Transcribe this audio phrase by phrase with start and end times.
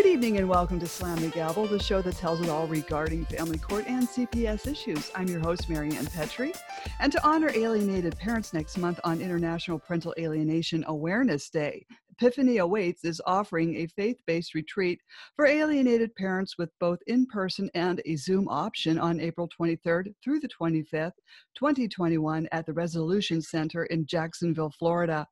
[0.00, 3.26] Good evening and welcome to Slam the Gavel, the show that tells it all regarding
[3.26, 5.10] family court and CPS issues.
[5.14, 6.54] I'm your host, Marianne Petrie.
[7.00, 11.84] And to honor alienated parents next month on International Parental Alienation Awareness Day,
[12.20, 15.00] Epiphany Awaits is offering a faith based retreat
[15.36, 20.38] for alienated parents with both in person and a Zoom option on April 23rd through
[20.40, 21.12] the 25th,
[21.56, 25.26] 2021, at the Resolution Center in Jacksonville, Florida.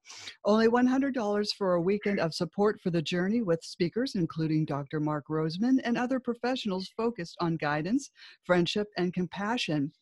[0.47, 4.99] Only $100 for a weekend of support for the journey with speakers including Dr.
[4.99, 8.11] Mark Roseman and other professionals focused on guidance,
[8.47, 9.93] friendship, and compassion.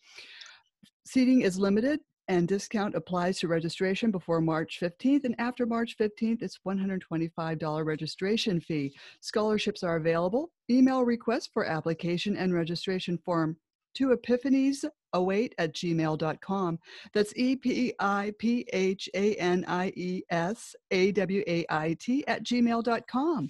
[1.05, 1.99] Seating is limited
[2.29, 8.61] and discount applies to registration before March 15th and after March 15th it's $125 registration
[8.61, 8.95] fee.
[9.21, 10.51] Scholarships are available.
[10.71, 13.57] Email requests for application and registration form
[13.95, 14.85] to epiphanies
[15.15, 16.79] await at gmail.com.
[17.15, 21.97] That's E P I P H A N I E S A W A I
[21.99, 23.49] T at gmail.com.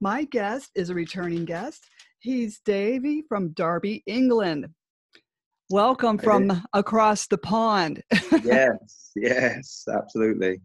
[0.00, 1.88] My guest is a returning guest.
[2.20, 4.68] He's Davey from Derby, England.
[5.70, 8.02] Welcome from across the pond.
[8.42, 10.62] yes, yes, absolutely.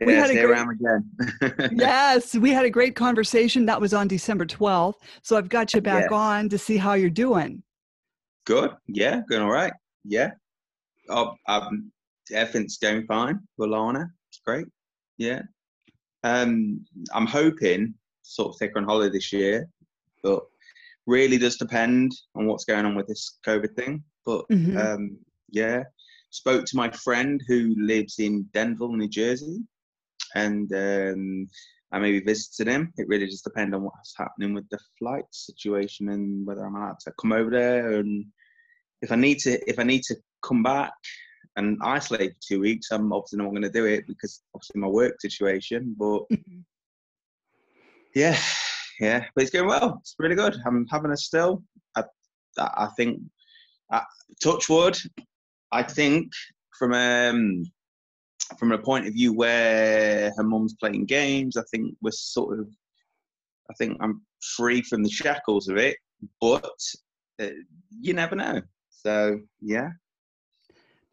[0.00, 1.70] We yes, had a great- again.
[1.78, 3.66] yes, we had a great conversation.
[3.66, 4.94] That was on December 12th.
[5.22, 7.62] So I've got you back on to see how you're doing.
[8.46, 8.70] Good.
[8.86, 9.74] Yeah, going all right.
[10.04, 10.30] Yeah.
[11.10, 11.92] Oh, um,
[12.32, 14.08] everything's going fine with Lana.
[14.30, 14.64] It's great.
[15.18, 15.42] Yeah.
[16.24, 19.68] Um, I'm hoping sort of take on holiday this year,
[20.22, 20.44] but
[21.06, 24.02] really does depend on what's going on with this COVID thing.
[24.24, 24.76] But Mhm.
[24.76, 25.18] um,
[25.50, 25.84] yeah,
[26.30, 29.58] spoke to my friend who lives in Denville, New Jersey,
[30.34, 31.48] and um,
[31.92, 32.92] I maybe visited him.
[32.96, 37.00] It really just depends on what's happening with the flight situation and whether I'm allowed
[37.00, 37.94] to come over there.
[37.94, 38.26] And
[39.02, 40.92] if I need to, if I need to come back
[41.56, 44.86] and isolate for two weeks, I'm obviously not going to do it because obviously my
[44.86, 45.96] work situation.
[45.98, 46.22] But
[48.14, 48.38] yeah,
[49.00, 49.98] yeah, but it's going well.
[50.00, 50.56] It's really good.
[50.64, 51.64] I'm having a still.
[51.96, 52.04] I
[52.58, 53.20] I think,
[53.90, 54.00] uh,
[54.42, 54.96] touch wood.
[55.72, 56.32] I think
[56.78, 57.64] from um
[58.58, 62.66] from a point of view where her mum's playing games, I think we're sort of,
[63.70, 64.22] I think I'm
[64.56, 65.96] free from the shackles of it,
[66.40, 66.74] but
[67.40, 67.50] uh,
[68.00, 68.60] you never know.
[68.90, 69.90] So yeah.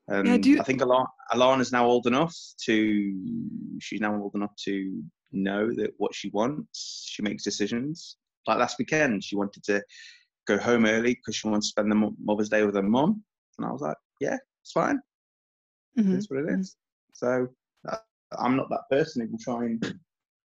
[0.09, 4.33] Um, Yeah, do you- I think Alana, Alana's now old enough to, she's now old
[4.35, 8.17] enough to know that what she wants, she makes decisions.
[8.47, 9.83] Like last weekend, she wanted to
[10.47, 13.23] go home early because she wanted to spend the Mother's Day with her mum.
[13.57, 14.99] And I was like, yeah, it's fine.
[15.97, 16.13] Mhm.
[16.13, 16.75] That's what it is.
[17.13, 17.47] So
[17.89, 17.97] uh,
[18.37, 19.99] I'm not that person who will try and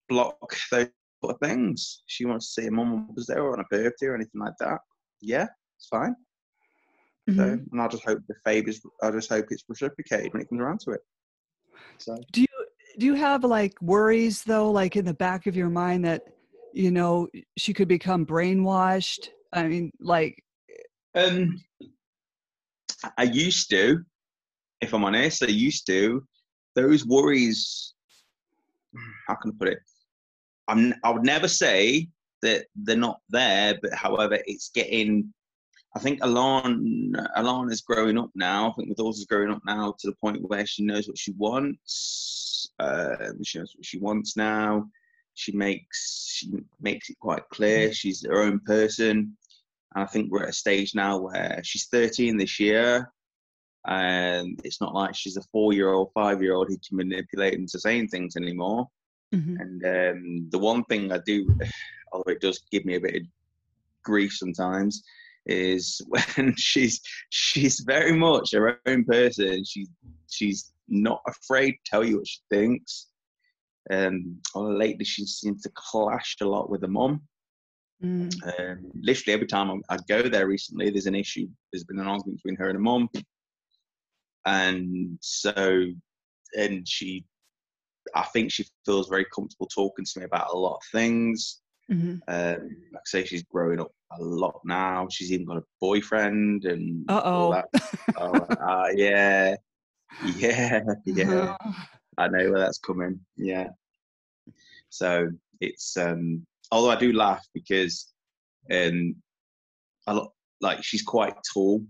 [0.09, 0.89] block those
[1.23, 2.03] sort of things.
[2.07, 4.41] She wants to see her mum on Mother's Day or on a birthday or anything
[4.41, 4.79] like that.
[5.21, 5.47] Yeah,
[5.77, 6.15] it's fine.
[7.29, 7.71] So, Mhm.
[7.71, 8.81] and I just hope the favours.
[9.03, 11.01] I just hope it's reciprocated when it comes around to it.
[11.97, 12.47] So Do you
[12.97, 16.23] do you have like worries though, like in the back of your mind that
[16.73, 17.27] you know
[17.57, 19.29] she could become brainwashed?
[19.53, 20.43] I mean, like,
[21.15, 21.61] Um,
[23.17, 24.03] I used to,
[24.81, 26.25] if I'm honest, I used to.
[26.75, 27.93] Those worries,
[29.27, 29.79] how can I put it?
[30.67, 32.07] I'm, I would never say
[32.41, 35.33] that they're not there, but however, it's getting.
[35.95, 38.69] I think Alana, Alana's growing up now.
[38.69, 41.31] I think with is growing up now to the point where she knows what she
[41.31, 42.69] wants.
[42.79, 44.87] Um, she knows what she wants now.
[45.37, 49.37] She makes she makes it quite clear she's her own person.
[49.93, 53.11] And I think we're at a stage now where she's 13 this year,
[53.85, 58.87] and it's not like she's a four-year-old, five-year-old who can manipulate into saying things anymore.
[59.33, 59.59] mhm.
[59.59, 61.47] And um, the one thing I do,
[62.11, 63.21] although it does give me a bit of
[64.03, 65.03] grief sometimes,
[65.45, 66.99] is when she's
[67.29, 69.63] she's very much her own person.
[69.63, 69.89] She's
[70.29, 73.07] she's not afraid to tell you what she thinks.
[73.89, 77.22] Um, lately she seems to clash a lot with her mum.
[78.04, 78.31] Mm.
[78.60, 81.48] Um, literally every time I, I go there recently, there's an issue.
[81.72, 83.10] There's been an argument between her and her mum,
[84.45, 85.86] and so,
[86.57, 87.25] and she,
[88.16, 91.62] I think she feels very comfortable talking to me about a lot of things.
[91.92, 92.19] Mhm.
[92.28, 95.07] Um, like I say, she's growing up a lot now.
[95.10, 97.34] She's even got a boyfriend and Uh-oh.
[97.34, 97.68] all that.
[98.18, 99.56] Oh, uh, yeah,
[100.36, 101.56] yeah, yeah.
[101.60, 101.72] Uh,
[102.17, 103.19] I know where that's coming.
[103.35, 103.67] Yeah.
[104.89, 105.29] So
[105.61, 108.11] it's um although I do laugh because
[108.71, 109.15] um
[110.07, 110.31] a lot
[110.61, 111.83] like she's quite tall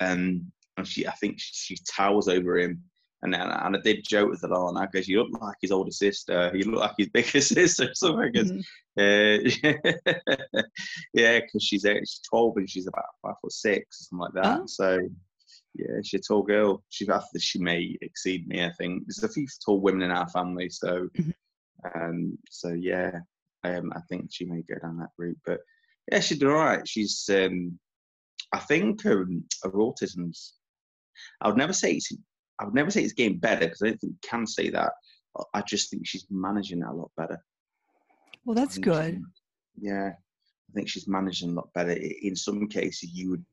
[0.00, 2.82] um and she I think she, she towers over him
[3.22, 6.52] and then, and I did joke with Alana because you look like his older sister,
[6.54, 8.32] you look like his bigger sister or something.
[8.32, 8.52] 'cause,
[8.96, 10.54] mhm.
[10.54, 10.62] uh,
[11.14, 14.60] yeah, because she's uh, she's twelve and she's about five or six something like that.
[14.60, 14.66] Oh.
[14.66, 15.00] So
[15.78, 16.82] yeah, she's a tall girl.
[16.88, 17.06] She
[17.38, 18.64] she may exceed me.
[18.64, 20.68] I think there's a few tall women in our family.
[20.68, 21.34] So Mhm.
[21.94, 23.20] um, so yeah,
[23.64, 25.60] Um, I think she may go down that route, but
[26.10, 26.86] yeah, she's all right.
[26.86, 27.78] She's, um,
[28.52, 30.54] I think um, her autism's.
[31.40, 32.12] I would never say it's.
[32.60, 34.92] I would never say it's getting better because I don't think you can say that.
[35.54, 37.38] I just think she's managing that a lot better.
[38.44, 39.22] Well, that's good.
[39.76, 41.92] She, yeah, I think she's managing a lot better.
[41.92, 43.44] In some cases, you would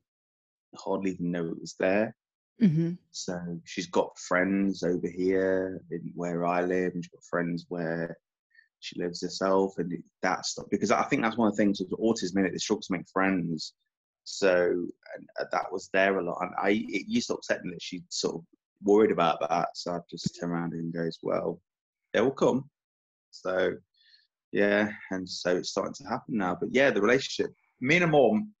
[0.78, 2.14] hardly even know it was there.
[2.60, 2.92] Mm-hmm.
[3.10, 8.16] So she's got friends over here in where I live, and she's got friends where
[8.80, 9.92] she lives herself, and
[10.22, 10.66] that stuff.
[10.70, 13.08] Because I think that's one of the things with autism, it, they struggle to make
[13.12, 13.74] friends.
[14.24, 14.64] So
[15.14, 17.82] and uh, that was there a lot, and I it used to upset me that
[17.82, 18.44] she sort of
[18.82, 19.68] worried about that.
[19.74, 21.60] So I just turn around and goes, "Well,
[22.12, 22.68] they will come."
[23.30, 23.74] So
[24.52, 26.56] yeah, and so it's starting to happen now.
[26.58, 28.52] But yeah, the relationship, me and a mom,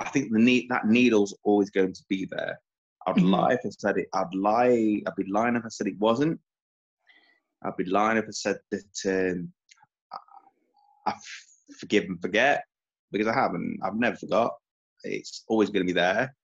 [0.00, 2.58] I think the need that needle's always going to be there.
[3.06, 3.32] I'd mm-hmm.
[3.32, 4.08] lie if I said it.
[4.12, 5.02] I'd lie.
[5.06, 6.40] I'd be lying if I said it wasn't.
[7.64, 9.52] I'd be lying if I said that um,
[11.06, 11.14] I
[11.78, 12.64] forgive and forget
[13.12, 13.78] because I haven't.
[13.82, 14.52] I've never forgot.
[15.04, 16.34] It's always going to be there.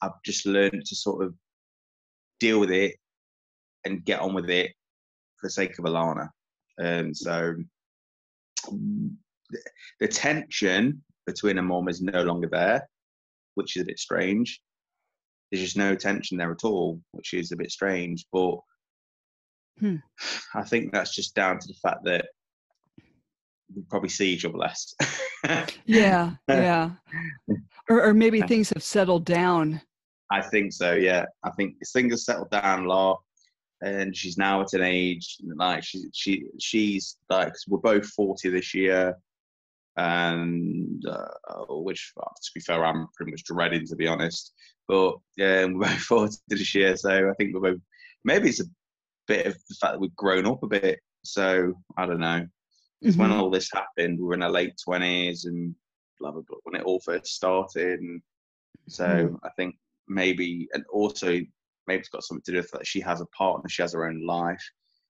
[0.00, 1.34] I've just learned to sort of
[2.38, 2.96] deal with it
[3.84, 4.72] and get on with it
[5.36, 6.28] for the sake of Alana.
[6.78, 7.54] And so
[8.68, 12.88] the tension between a mom is no longer there,
[13.54, 14.60] which is a bit strange
[15.50, 18.24] there's just no tension there at all, which is a bit strange.
[18.32, 18.56] But
[19.78, 19.96] hmm.
[20.54, 22.26] I think that's just down to the fact that
[23.74, 24.94] we probably see each other less.
[25.86, 26.90] yeah, yeah.
[27.88, 29.80] Or, or maybe things have settled down.
[30.30, 30.92] I think so.
[30.92, 33.20] Yeah, I think things have settled down a lot,
[33.82, 38.72] and she's now at an age like she she she's like we're both forty this
[38.72, 39.16] year,
[39.96, 44.52] and uh, which to be fair, I'm pretty much dreading to be honest.
[44.88, 47.80] But yeah, we're both forward to this year, so I think we're both.
[48.24, 48.66] Maybe it's a
[49.26, 51.00] bit of the fact that we've grown up a bit.
[51.22, 52.46] So I don't know.
[53.00, 53.30] Because mm-hmm.
[53.30, 55.74] when all this happened, we were in our late twenties and
[56.18, 56.58] blah blah blah.
[56.64, 58.20] When it all first started, and
[58.88, 59.36] so mm-hmm.
[59.44, 59.76] I think
[60.08, 61.28] maybe, and also
[61.86, 64.06] maybe it's got something to do with that she has a partner, she has her
[64.06, 64.62] own life,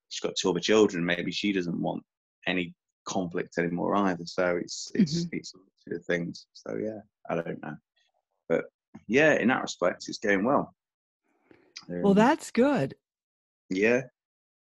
[0.09, 1.05] she's got two other children.
[1.05, 2.03] Maybe she doesn't want
[2.47, 2.75] any
[3.05, 4.27] conflict anymore either.
[4.27, 5.37] So it's it's mm-hmm.
[5.37, 5.53] it's
[5.89, 6.47] two things.
[6.53, 7.77] So yeah, I don't know,
[8.49, 8.65] but
[9.07, 10.75] yeah, in that respect, it's going well.
[11.89, 12.95] Um, well, that's good.
[13.69, 14.03] Yeah.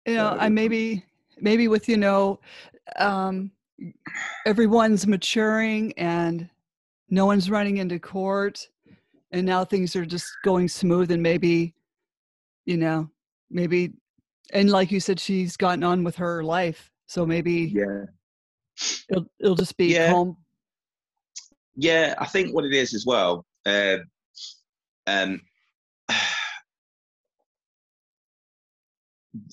[0.06, 1.04] You know, I maybe
[1.40, 2.40] maybe with you know,
[2.96, 3.50] um,
[4.46, 6.48] everyone's maturing and
[7.10, 8.68] no one's running into court,
[9.30, 11.74] and now things are just going smooth, and maybe,
[12.64, 13.08] you know,
[13.50, 13.92] maybe,
[14.52, 18.04] and like you said, she's gotten on with her life, so maybe yeah,
[19.08, 20.10] it'll it'll just be yeah.
[20.12, 20.36] calm.
[21.74, 23.46] Yeah, I think what it is as well.
[23.64, 23.98] Uh,
[25.06, 25.40] um,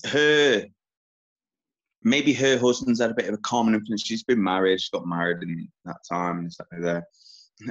[0.04, 0.64] her
[2.02, 4.02] maybe her husband's had a bit of a common influence.
[4.04, 7.04] She's been married, she's got married in that time and stuff like that.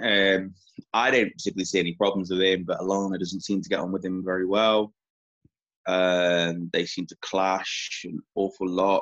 [0.04, 0.54] Um,
[0.94, 3.92] I don't particularly see any problems with him, but Alana doesn't seem to get on
[3.92, 4.94] with him very well.
[5.88, 9.02] Um, they seem to clash an awful lot.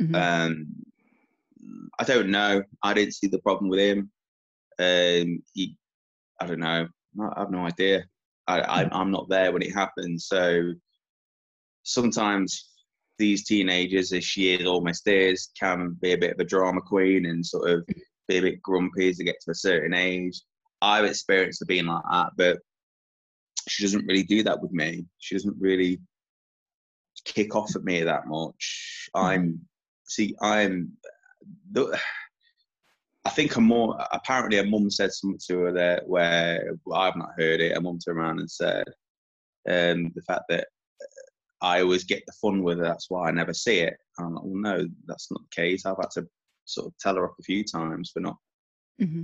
[0.00, 0.14] Mm-hmm.
[0.14, 0.68] Um,
[1.98, 2.62] I don't know.
[2.82, 4.10] I didn't see the problem with him.
[4.78, 5.76] Um, he,
[6.40, 6.88] I don't know.
[7.20, 8.04] I have no idea.
[8.46, 10.26] I, I, I'm not there when it happens.
[10.26, 10.72] So
[11.82, 12.70] sometimes
[13.18, 17.26] these teenagers, as she is almost is, can be a bit of a drama queen
[17.26, 17.86] and sort of
[18.28, 20.40] be a bit grumpy as they get to a certain age.
[20.82, 22.58] I've experienced the being like that, but
[23.68, 25.06] she doesn't really do that with me.
[25.18, 26.00] She doesn't really
[27.24, 29.08] kick off at me that much.
[29.14, 29.56] I'm mm-hmm.
[30.04, 30.92] see, I'm
[31.72, 31.98] the,
[33.24, 37.30] I think a mum, apparently a mum said something to her there where I've not
[37.36, 37.76] heard it.
[37.76, 38.84] A mum turned around and said
[39.68, 40.68] um, the fact that
[41.60, 42.82] I always get the fun with it.
[42.82, 43.96] That's why I never see it.
[44.18, 45.84] And I'm like, well, no, that's not the case.
[45.84, 46.26] I've had to
[46.66, 48.36] sort of tell her off a few times for not
[49.00, 49.22] mm-hmm.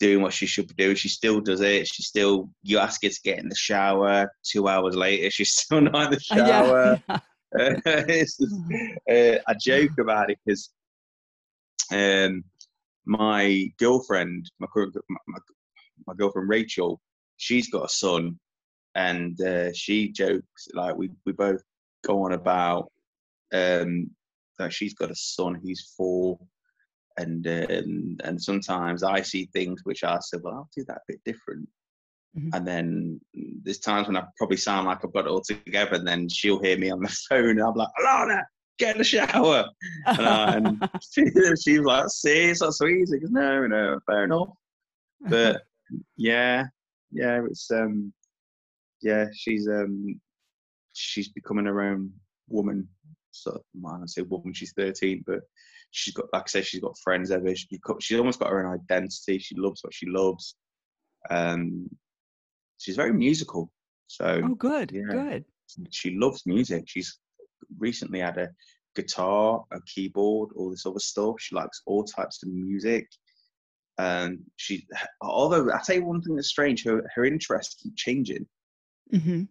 [0.00, 0.96] doing what she should be doing.
[0.96, 1.86] She still does it.
[1.86, 4.30] She still, you ask her to get in the shower.
[4.44, 7.02] Two hours later, she's still not in the shower.
[7.08, 7.18] Uh,
[7.58, 8.04] yeah, yeah.
[8.06, 10.70] just, uh, I joke about it because
[11.92, 12.44] um,
[13.06, 15.38] my girlfriend, my, my,
[16.06, 17.00] my girlfriend Rachel,
[17.36, 18.38] she's got a son,
[18.94, 21.62] and uh, she jokes like we we both
[22.04, 22.90] go on about
[23.52, 24.10] um,
[24.58, 26.38] that she's got a son who's four,
[27.16, 31.08] and um, and sometimes I see things which I said, well, I'll do that a
[31.08, 31.68] bit different.
[32.38, 32.50] Mm-hmm.
[32.52, 33.20] And then
[33.64, 36.62] there's times when I probably sound like I've got it all together, and then she'll
[36.62, 38.42] hear me on the phone, and I'm like, Alana,
[38.80, 39.66] get in the shower.
[40.06, 41.24] And, uh, and she,
[41.62, 43.18] she, was like, see, it's not so easy.
[43.22, 44.48] No, no, fair enough.
[45.28, 45.62] But
[46.16, 46.64] yeah,
[47.12, 48.12] yeah, it's, um,
[49.02, 50.20] yeah, she's, um,
[50.94, 52.10] she's becoming her own
[52.48, 52.88] woman.
[53.30, 55.40] Sort So, I say woman, she's 13, but
[55.90, 57.54] she's got, like I say, she's got friends ever.
[57.54, 57.68] She,
[58.00, 59.38] she's almost got her own identity.
[59.38, 60.56] She loves what she loves.
[61.28, 61.88] Um,
[62.78, 63.70] she's very musical.
[64.06, 65.44] So, oh, good, yeah, good.
[65.90, 66.84] She loves music.
[66.86, 67.20] She's
[67.78, 68.50] recently had a
[68.94, 71.36] guitar, a keyboard, all this other stuff.
[71.38, 73.06] She likes all types of music.
[73.98, 74.86] And she,
[75.20, 78.46] although I tell you one thing that's strange, her her interests keep changing.
[79.12, 79.42] Mm-hmm.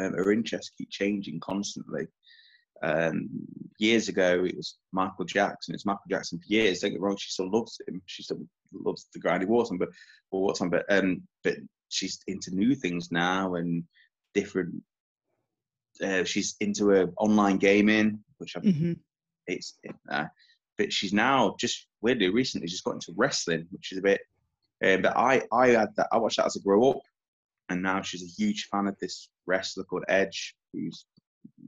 [0.00, 2.06] Um, her interests keep changing constantly.
[2.82, 3.28] Um,
[3.78, 5.74] years ago, it was Michael Jackson.
[5.74, 6.78] It's Michael Jackson for years.
[6.78, 8.00] Don't get wrong, she still loves him.
[8.06, 8.40] She still
[8.72, 9.90] loves the Grindy Waterson, but
[10.30, 11.56] or Waterson, but um, but
[11.88, 13.84] she's into new things now and
[14.34, 14.74] different.
[16.02, 18.92] Uh, she's into uh, online gaming, which I've, Mm-hmm.
[19.46, 19.78] it's
[20.10, 20.26] uh,
[20.78, 24.20] but she's now just weirdly recently just got into wrestling, which is a bit.
[24.82, 27.00] Uh, but I I had that I watched that as I grew up,
[27.68, 31.04] and now she's a huge fan of this wrestler called Edge, who's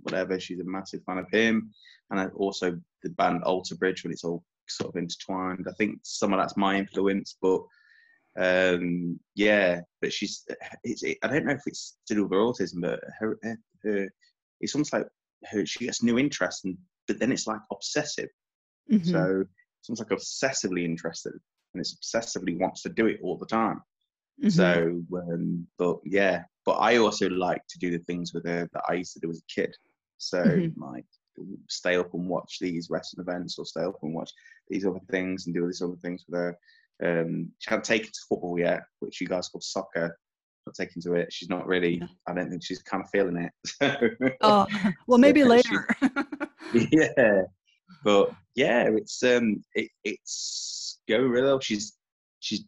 [0.03, 0.41] whatever.
[0.41, 1.73] She's a massive fan of him,
[2.11, 5.67] and also the band Alter Bridge when it's all sort of intertwined.
[5.69, 7.61] I think some of that's my influence, but
[8.39, 10.47] um yeah but she's
[10.85, 13.57] it's it, i don't know if it's to do with her autism but her, her,
[13.85, 14.09] her
[14.61, 15.07] it's almost like
[15.45, 18.29] her she gets new interest and but then it's like obsessive
[18.91, 19.09] Mm-hmm.
[19.11, 19.45] so
[19.81, 21.33] it's almost like obsessively interested
[21.75, 23.81] and it's obsessively wants to do it all the time
[24.43, 24.51] Mhm.
[24.51, 28.83] so um but yeah but i also like to do the things with her that
[28.89, 29.73] i used to do as a kid
[30.19, 30.73] so Mhm.
[30.79, 31.05] like
[31.69, 34.31] stay up and watch these wrestling events or stay up and watch
[34.69, 36.57] these other things and do all these other things with her
[37.05, 40.17] um, she hasn't taken to football yet, which you guys call soccer.
[40.67, 41.33] Not taken to it.
[41.33, 41.99] She's not really.
[41.99, 42.07] Yeah.
[42.29, 43.37] I don't think she's kind of feeling
[43.81, 44.37] it.
[44.43, 44.67] oh,
[45.09, 45.89] well, maybe she- later.
[46.93, 47.43] yeah,
[48.05, 51.61] but yeah, it's um, it, it's going really well.
[51.61, 51.97] She's
[52.39, 52.65] she's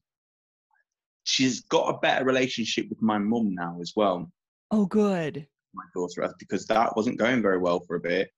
[1.23, 4.31] she's got a better relationship with my mum now as well.
[4.73, 5.47] oh, good.
[5.73, 8.31] My daughter because that wasn't going very well for a bit.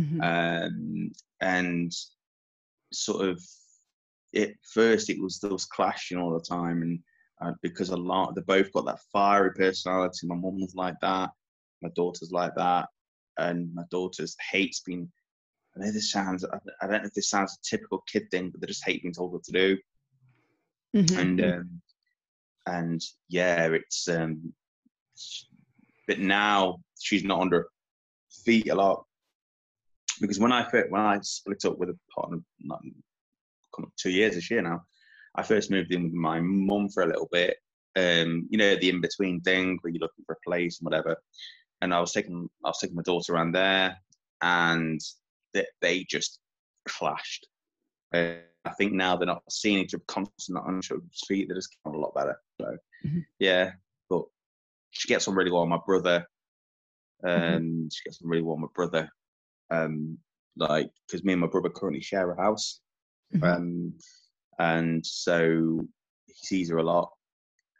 [0.00, 0.66] Mhm.
[0.66, 1.92] um, and
[2.92, 3.40] sort of
[4.36, 6.98] at first it was those clashing all the time and
[7.42, 10.26] uh, because a lot they both got that fiery personality.
[10.26, 11.30] My mum was like that
[11.82, 12.88] my daughter's like that
[13.38, 15.10] and my daughter's hates being
[15.76, 18.60] I know this sounds I don't know if this sounds a typical kid thing but
[18.60, 19.78] they just hate being told what to do.
[20.94, 21.18] Mhm.
[21.18, 21.82] and um,
[22.66, 24.54] and yeah, it's um,
[26.06, 27.66] but now she's not under
[28.44, 29.04] feet a lot.
[30.20, 32.80] Because when I when I split up with a partner, not
[33.74, 34.82] come up two years this year now,
[35.34, 37.56] I first moved in with my mum for a little bit.
[37.96, 41.16] Um, you know, the in between thing where you're looking for a place and whatever.
[41.80, 43.96] And I was taking I was taking my daughter around there,
[44.42, 45.00] and
[45.52, 46.40] they, they just
[46.88, 47.46] clashed.
[48.14, 51.46] Uh, I think now they're not seeing each other constantly on each other's feet.
[51.48, 52.36] They're just getting a lot better.
[52.60, 52.76] So
[53.06, 53.24] Mhm.
[53.38, 53.72] yeah,
[54.08, 54.24] but
[54.90, 56.26] she gets on really well with my brother.
[57.22, 57.88] Um, Mm-hmm.
[57.92, 59.08] she gets on really well with my brother.
[59.70, 60.18] Um,
[60.56, 62.80] like because me and my brother currently share a house.
[63.36, 63.56] Mhm.
[63.56, 63.94] Um,
[64.58, 65.86] and so
[66.26, 67.10] he sees her a lot.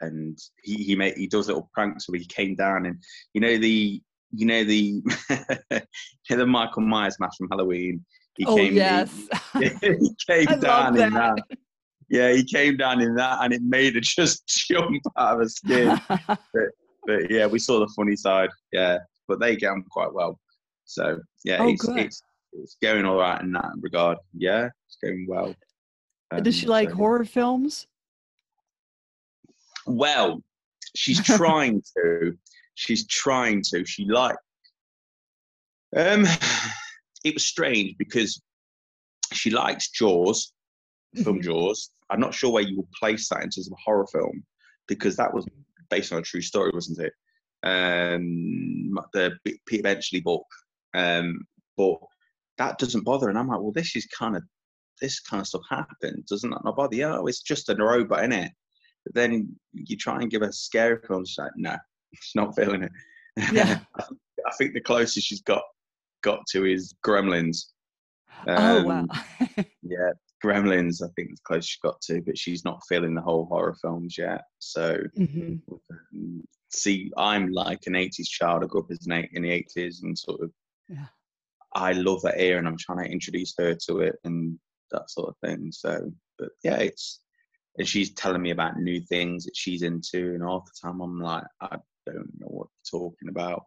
[0.00, 2.96] And he he made he does little pranks where he came down and
[3.32, 5.02] you know the you know the you
[5.70, 8.04] know the Michael Myers mask from Halloween.
[8.36, 9.28] He oh, came, yes.
[9.60, 9.70] he
[10.28, 11.36] came I love down in that.
[11.36, 11.58] that.
[12.10, 15.48] Yeah, he came down in that, and it made her just jump out of her
[15.48, 16.00] skin.
[17.06, 18.50] but yeah, we saw the funny side.
[18.72, 20.38] Yeah, but they get on quite well.
[20.84, 21.98] So yeah, Oh, it's, good.
[21.98, 22.20] it's
[22.54, 24.18] it's going all right in that regard.
[24.32, 25.54] Yeah, it's going well.
[26.42, 27.86] Does she Um, like so- horror films?
[29.86, 30.42] Well,
[30.96, 32.36] she's trying to.
[32.74, 33.84] She's trying to.
[33.84, 34.36] She like.
[35.96, 36.24] Um,
[37.24, 38.40] it was strange because
[39.32, 40.52] she likes Jaws,
[41.22, 41.42] film Mhm.
[41.44, 41.90] Jaws.
[42.10, 44.44] I'm not sure where you would place that in terms of a horror film
[44.88, 45.46] because that was
[45.90, 47.12] based on a true story, wasn't it?
[47.62, 50.44] Um, the Peter Benchley book.
[50.94, 51.46] Um,
[51.76, 51.98] but
[52.58, 54.42] that doesn't bother, and I'm like, well, this is kind of
[55.00, 57.04] this kind of stuff happens, doesn't that not bother you?
[57.06, 58.52] Oh, it's just a robot, in it.
[59.04, 61.76] But then you try and give her a scary film, she's like, no,
[62.14, 62.92] she's not feeling it.
[63.52, 63.80] Yeah.
[64.46, 65.62] I think the closest she's got
[66.22, 67.64] got to is Gremlins.
[68.46, 69.00] oh, wow.
[69.00, 69.10] Um,
[69.82, 70.10] yeah,
[70.44, 73.74] Gremlins, I think the closest she got to, but she's not feeling the whole horror
[73.82, 74.42] films yet.
[74.60, 75.60] So, Mhm.
[75.90, 78.62] um, see, I'm like an 80s child.
[78.62, 80.50] I grew up as an eight, in the 80s and sort of,
[80.88, 81.06] Yeah.
[81.74, 84.58] I love that era and I'm trying to introduce her to it and
[84.92, 85.72] that sort of thing.
[85.72, 87.22] So, but yeah, it's,
[87.78, 91.20] and she's telling me about new things that she's into, and half the time I'm
[91.20, 91.76] like, I
[92.06, 93.64] don't know what you're talking about.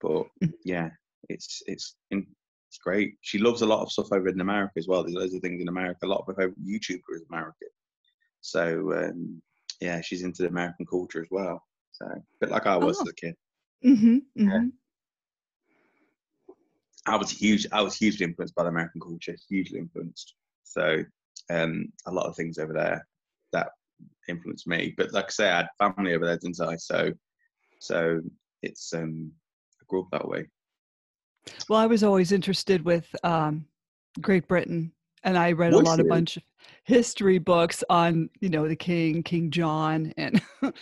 [0.00, 0.52] But Mhm.
[0.64, 0.90] yeah,
[1.28, 3.14] it's it's it's great.
[3.22, 5.02] She loves a lot of stuff over in America as well.
[5.02, 6.00] There's loads of things in America.
[6.04, 7.68] A lot of her YouTuber is American.
[8.40, 9.42] So um,
[9.80, 11.60] yeah, she's into the American culture as well.
[11.92, 13.02] So a bit like I was Oh.
[13.02, 13.34] as a kid.
[13.84, 14.64] Mhm, Yeah.
[17.08, 17.66] I was huge.
[17.72, 19.36] I was hugely influenced by the American culture.
[19.48, 20.34] Hugely influenced.
[20.64, 21.02] So
[21.50, 23.06] um, a lot of things over there
[23.52, 23.68] that
[24.28, 24.94] influenced me.
[24.96, 26.76] But like I say, I had family over there, didn't I?
[26.76, 27.12] So
[27.80, 28.20] so
[28.62, 29.32] it's um,
[29.80, 30.46] I grew up that way.
[31.68, 33.64] Well, I was always interested with um,
[34.20, 34.92] Great Britain,
[35.24, 36.42] and I read Was a lot of bunch of
[36.84, 40.42] history books on you know the King, King John, and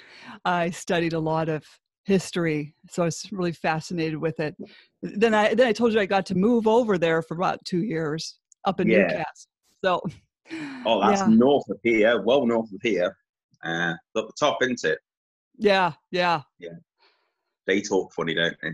[0.45, 1.65] I studied a lot of
[2.07, 4.57] history, so I was really fascinated with it.
[5.03, 7.83] Then I then I told you I got to move over there for about two
[7.83, 9.03] years up in Yeah.
[9.03, 9.51] Newcastle.
[9.85, 10.01] So
[10.87, 13.15] Oh, that's yeah, north of here, well north of here.
[13.65, 14.99] Uh, up the top, isn't it?
[15.59, 16.77] yeah, yeah, Yeah.
[17.67, 18.71] They talk funny, don't they?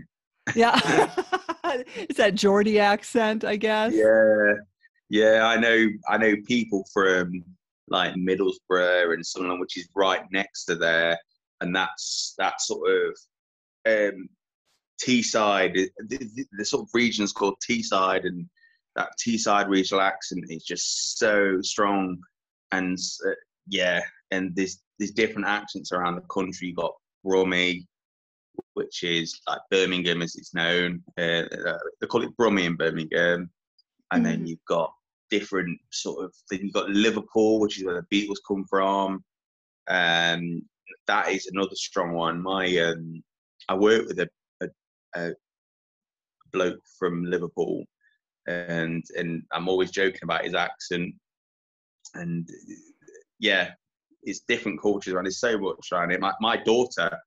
[0.55, 0.79] yeah.
[1.95, 3.93] it's that Geordie accent, I guess.
[3.93, 4.53] Yeah,
[5.09, 5.45] yeah.
[5.47, 5.87] I know.
[6.07, 7.43] I know people from
[7.87, 11.17] like Middlesbrough and Sunderland, which is right next to there,
[11.61, 13.17] and that's that sort of
[13.85, 14.29] um,
[15.01, 15.73] Teesside.
[15.73, 18.47] The, the, the sort of region is called Teesside, and
[18.95, 22.17] that Teesside regional accent is just so strong.
[22.71, 23.31] And uh,
[23.67, 26.67] yeah, and there's there's different accents around the country.
[26.69, 26.93] You got
[27.25, 27.85] Brummie,
[28.73, 31.03] which is like Birmingham as it's known.
[31.17, 33.49] Uh, uh, they call it Brummie in Birmingham.
[34.11, 34.47] And then Mhm.
[34.49, 34.93] you've got
[35.31, 39.23] different sort of then you've got Liverpool, which is where the Beatles come from.
[39.87, 40.61] Um,
[41.07, 42.41] that is another strong one.
[42.41, 43.23] My um,
[43.69, 44.29] I work with a,
[44.61, 44.67] a,
[45.15, 45.33] a
[46.51, 47.83] bloke from Liverpool,
[48.47, 51.13] and and I'm always joking about his accent.
[52.15, 52.47] And
[53.39, 53.71] yeah,
[54.23, 55.25] it's different cultures around.
[55.25, 56.19] There's so much around it.
[56.19, 57.17] My my daughter,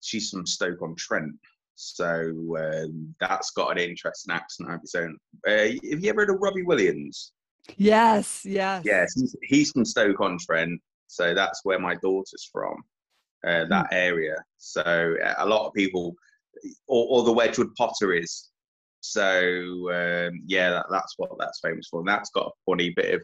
[0.00, 1.34] she's from Stoke on Trent,
[1.74, 5.16] so um, that's got an interesting accent of its own.
[5.46, 7.32] Uh, have you ever heard of Robbie Williams?
[7.76, 8.82] Yes, yes.
[8.84, 12.82] Yes, he's, he's from Stoke on Trent, so that's where my daughter's from,
[13.46, 14.36] uh, that area.
[14.58, 16.14] So uh, a lot of people,
[16.86, 18.48] or, or the Wedgwood potteries.
[19.00, 22.00] So um, yeah, that, that's what that's famous for.
[22.00, 23.22] And that's got a funny bit of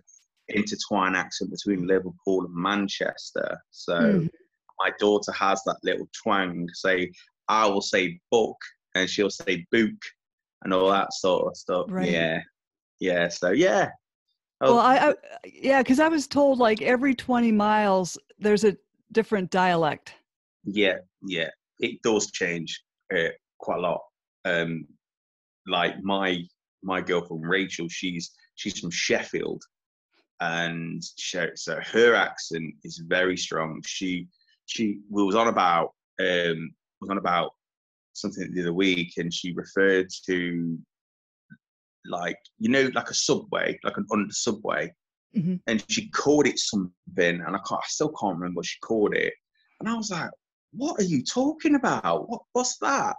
[0.49, 3.59] intertwined accent between Liverpool and Manchester.
[3.71, 4.31] So Mhm.
[4.79, 6.67] my daughter has that little twang.
[6.73, 7.13] Say
[7.49, 8.57] I will say book,
[8.95, 9.93] and she'll say book,
[10.63, 11.87] and all that sort of stuff.
[11.89, 12.11] Right.
[12.11, 12.41] Yeah,
[13.01, 13.29] yeah.
[13.29, 13.91] So yeah.
[14.63, 18.75] Oh, Well, I, I yeah, because I was told like every 20 miles there's a
[19.13, 20.15] different dialect.
[20.65, 22.83] Yeah, yeah, it does change
[23.15, 24.01] uh, quite a lot.
[24.45, 24.87] Um,
[25.67, 26.43] like my
[26.83, 29.63] my girlfriend Rachel, she's she's from Sheffield,
[30.41, 33.83] and she, so her accent is very strong.
[33.87, 34.29] She
[34.67, 37.53] she was on about um was on about
[38.13, 40.79] something the other week, and she referred to
[42.09, 44.93] like you know like a subway, like an under subway,
[45.37, 45.61] Mhm.
[45.67, 49.15] and she called it something, and I can't, I still can't remember what she called
[49.15, 49.35] it,
[49.81, 50.31] and I was like,
[50.73, 52.29] "What are you talking about?
[52.29, 53.17] What what's that?"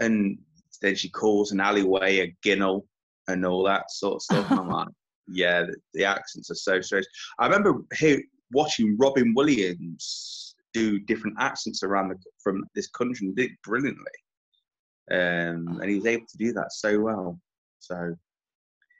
[0.00, 0.38] And
[0.82, 2.86] then she calls an alleyway a ginnel
[3.28, 4.50] and all that sort of stuff.
[4.50, 4.88] And I'm like,
[5.28, 7.06] "Yeah, the, the accents are so strange."
[7.38, 13.36] I remember hear, watching Robin Williams do different accents around the, from this country and
[13.36, 14.04] did it brilliantly,
[15.10, 17.40] um, and he was able to do that so well.
[17.78, 18.14] So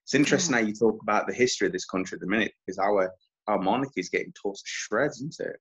[0.06, 2.78] it's interesting how you talk about the history of this country at the minute because
[2.78, 3.12] our
[3.48, 5.56] our monarchy is getting torn to shreds, isn't it?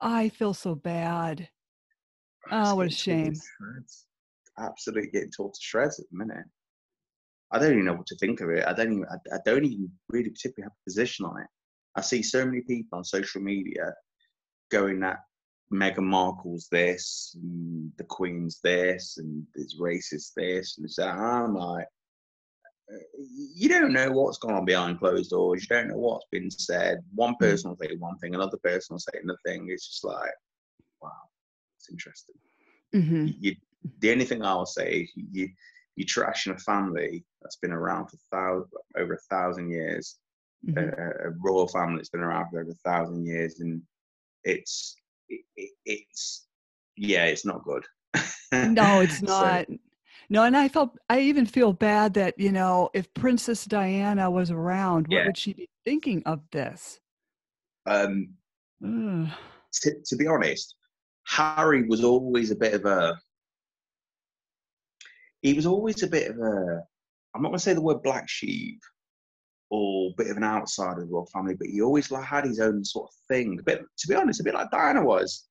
[0.00, 1.48] I feel so bad.
[2.50, 3.34] Ah, it's Oh, what a shame.
[4.58, 6.46] Absolutely getting torn to shreds at the minute.
[7.50, 8.64] I don't even know what to think of it.
[8.66, 9.04] I don't even.
[9.10, 11.48] I, I don't even really particularly have a position on it.
[11.96, 13.92] I see so many people on social media
[14.70, 15.18] going that
[15.72, 21.18] Meghan Markle's this, and the Queen's this, and this racist this, and that.
[21.18, 21.88] I'm like,
[23.18, 25.62] you don't know what's going on behind closed doors.
[25.62, 27.00] You don't know what's been said.
[27.14, 27.38] One Mm.
[27.40, 29.68] person will say one thing, another person will say another thing.
[29.70, 30.30] It's just like,
[31.02, 31.10] wow,
[31.78, 32.34] it's interesting.
[32.92, 33.56] hmm You,
[34.00, 35.48] the only thing I'll say is you,
[35.96, 40.16] you trashing a family that's been around for thousand, over a thousand years,
[40.64, 43.82] hmm a, a royal family that's been around for over a thousand years, and
[44.44, 44.96] it's
[45.28, 46.46] it, it, it's
[46.96, 47.84] yeah, it's not good.
[48.52, 49.66] No, it's So, not.
[50.30, 54.50] No, and I felt I even feel bad that, you know, if Princess Diana was
[54.50, 57.00] around, what would she be thinking of this?
[57.86, 58.28] um,
[58.82, 60.76] to, to be honest,
[61.26, 63.18] Harry was always a bit of a.
[65.42, 66.82] He was always a bit of a.
[67.34, 68.80] I'm not going to say the word black sheep,
[69.70, 72.60] or bit of an outsider of the royal family, but he always like had his
[72.60, 73.58] own sort of thing.
[73.64, 75.46] But to be honest, a bit like Diana was.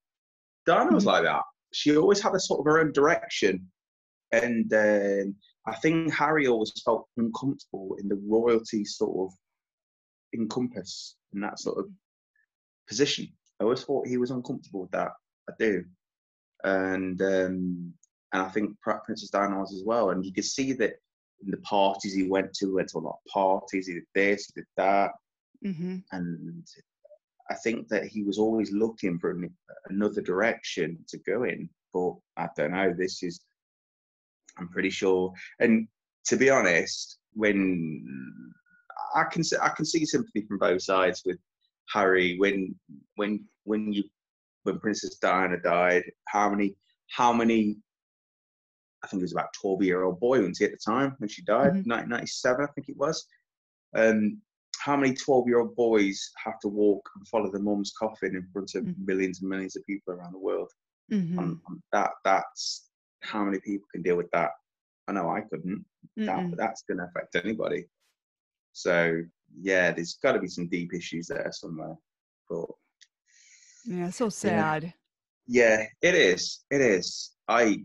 [0.67, 1.07] Diana was Mhm.
[1.07, 1.41] like that.
[1.73, 3.71] She always had a sort of her own direction,
[4.31, 5.35] and um,
[5.65, 9.37] I think Harry always felt uncomfortable in the royalty sort of
[10.33, 11.89] encompass in that sort of
[12.87, 13.27] position.
[13.59, 15.11] I always thought he was uncomfortable with that.
[15.49, 15.83] I do,
[16.63, 17.93] and um,
[18.33, 20.09] and I think Pri- Princess Diana was as well.
[20.11, 20.93] And you could see that
[21.43, 23.87] in the parties he went to, he went to a lot of parties.
[23.87, 25.11] He did this, he did that.
[25.65, 25.97] Mm-hmm.
[26.11, 26.67] and
[27.49, 29.49] I think that he was always looking for an,
[29.89, 31.69] another direction to go in.
[31.93, 32.93] But I don't know.
[32.93, 33.39] This is,
[34.59, 35.33] I'm pretty sure.
[35.59, 35.87] And
[36.25, 38.53] to be honest, when
[39.15, 41.37] I can see, I can see sympathy from both sides with
[41.93, 42.37] Harry.
[42.37, 42.75] When
[43.15, 44.03] when when you
[44.63, 46.75] when Princess Diana died, how many
[47.09, 47.77] how many
[49.03, 51.29] I think it was about 12 year old boy, wasn't he, at the time when
[51.29, 51.85] she died, Mhm.
[51.85, 53.25] 1997, I think it was.
[53.95, 54.41] Um,
[54.79, 58.47] how many 12 year old boys have to walk and follow their mum's coffin in
[58.51, 59.05] front of Mhm.
[59.05, 60.71] millions and millions of people around the world?
[61.11, 61.39] Mm-hmm.
[61.39, 61.59] And
[61.93, 62.86] that that's
[63.27, 64.51] how many people can deal with that.
[65.07, 65.85] I know I couldn't.
[66.17, 67.85] That, that's going to affect anybody.
[68.73, 69.21] So,
[69.61, 71.95] yeah, there's got to be some deep issues there somewhere.
[72.49, 72.65] But
[73.85, 74.93] Yeah, so sad.
[75.47, 76.65] yeah, it is.
[76.71, 77.35] It is.
[77.47, 77.83] I.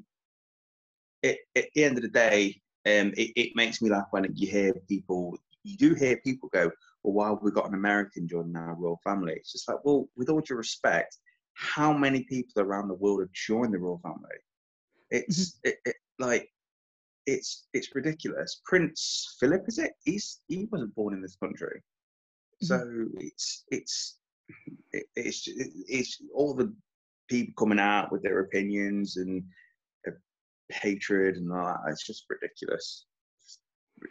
[1.23, 4.49] It, at the end of the day, um, it, it makes me laugh when you
[4.49, 5.39] hear people.
[5.63, 6.71] You do hear people go,
[7.03, 10.09] "Well, why have we got an American joining our royal family?" It's just like, well,
[10.17, 11.17] with all due respect,
[11.55, 14.39] how many people around the world have joined the royal family?
[15.13, 16.49] It's it, it, like
[17.27, 18.63] it's it's ridiculous.
[18.65, 19.93] Prince Philip, is it?
[20.05, 21.83] He's he wasn't born in this country,
[22.63, 22.83] so
[23.19, 24.19] it's it's
[24.93, 25.47] it, it's
[25.89, 26.75] it's all the
[27.29, 29.45] people coming out with their opinions and
[30.09, 30.13] uh,
[30.71, 31.91] hatred and all that.
[31.91, 33.05] It's just ridiculous.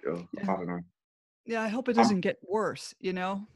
[0.08, 0.46] Oh, I Yeah.
[0.46, 0.80] don't know.
[1.46, 3.48] Yeah, I hope it Um, doesn't get worse, you know?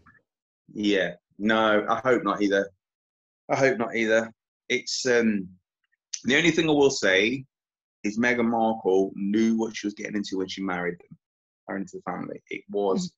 [0.73, 2.67] Yeah, no, I hope not either.
[3.49, 4.33] I hope not either.
[4.67, 5.47] It's um
[6.25, 7.45] the only thing I will say
[8.03, 11.17] is Meghan Markle knew what she was getting into when she married them,
[11.67, 12.41] or into the family.
[12.49, 13.13] It was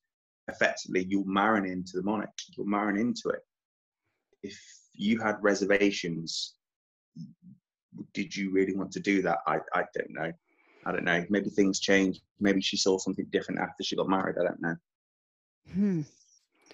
[0.48, 2.30] effectively you're marrying into the monarch.
[2.56, 3.42] You're marrying into it.
[4.44, 4.58] If
[4.94, 6.56] you had reservations,
[8.14, 9.40] did you really want to do that?
[9.48, 10.32] I, I don't know.
[10.86, 11.26] I don't know.
[11.30, 12.22] Maybe things changed.
[12.40, 14.38] Maybe she saw something different after she got married.
[14.40, 14.76] I don't know.
[15.74, 16.02] Hmm.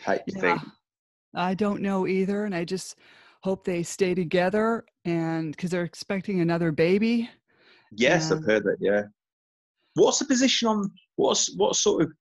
[0.02, 0.62] How do you Yeah, think?
[1.34, 2.46] I don't know either.
[2.46, 2.96] And I just
[3.42, 7.30] hope they stay together and because they're expecting another baby.
[7.92, 8.78] Yes, I've heard that.
[8.80, 9.04] Yeah.
[9.96, 12.12] What's the position on what's what sort of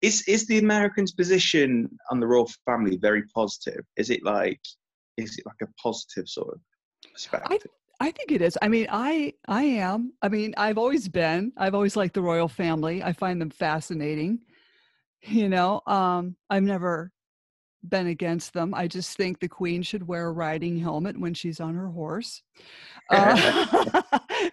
[0.00, 3.84] is is the Americans' position on the royal family very positive?
[3.96, 4.60] Is it like
[5.16, 6.60] is it like a positive sort of
[7.12, 7.70] perspective?
[8.00, 8.58] I think it is.
[8.60, 10.12] I mean, I I am.
[10.22, 11.52] I mean, I've always been.
[11.56, 13.02] I've always liked the royal family.
[13.02, 14.40] I find them fascinating.
[15.24, 17.12] You know, um, I've never
[17.88, 18.74] been against them.
[18.74, 22.42] I just think the queen should wear a riding helmet when she's on her horse.
[23.10, 24.02] Uh,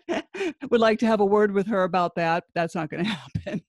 [0.71, 2.43] would like to have a word with her about that.
[2.55, 3.61] That's not going to happen.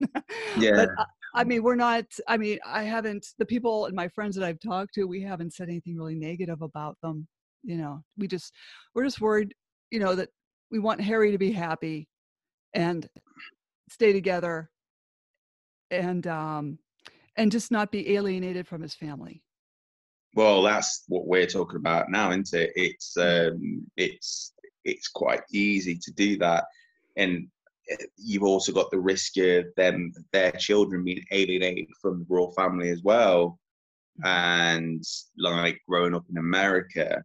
[0.59, 0.77] yeah.
[0.77, 2.05] But I, I mean, we're not.
[2.27, 3.27] I mean, I haven't.
[3.38, 6.62] The people and my friends that I've talked to, we haven't said anything really negative
[6.62, 7.27] about them.
[7.62, 8.53] You know, we just
[8.94, 9.55] we're just worried.
[9.90, 10.31] You know that
[10.70, 12.09] we want Harry to be happy
[12.75, 13.09] and
[13.88, 14.70] stay together,
[15.90, 16.79] and um,
[17.37, 19.42] and just not be alienated from his family.
[20.35, 22.73] Well, that's what we're talking about now, isn't it?
[22.77, 24.53] It's um, it's
[24.85, 26.64] it's quite easy to do that,
[27.16, 27.49] and
[27.93, 32.53] uh, you've also got the risk of them their children being alienated from the royal
[32.53, 33.59] family as well,
[34.25, 35.03] and
[35.37, 37.23] like growing up in America.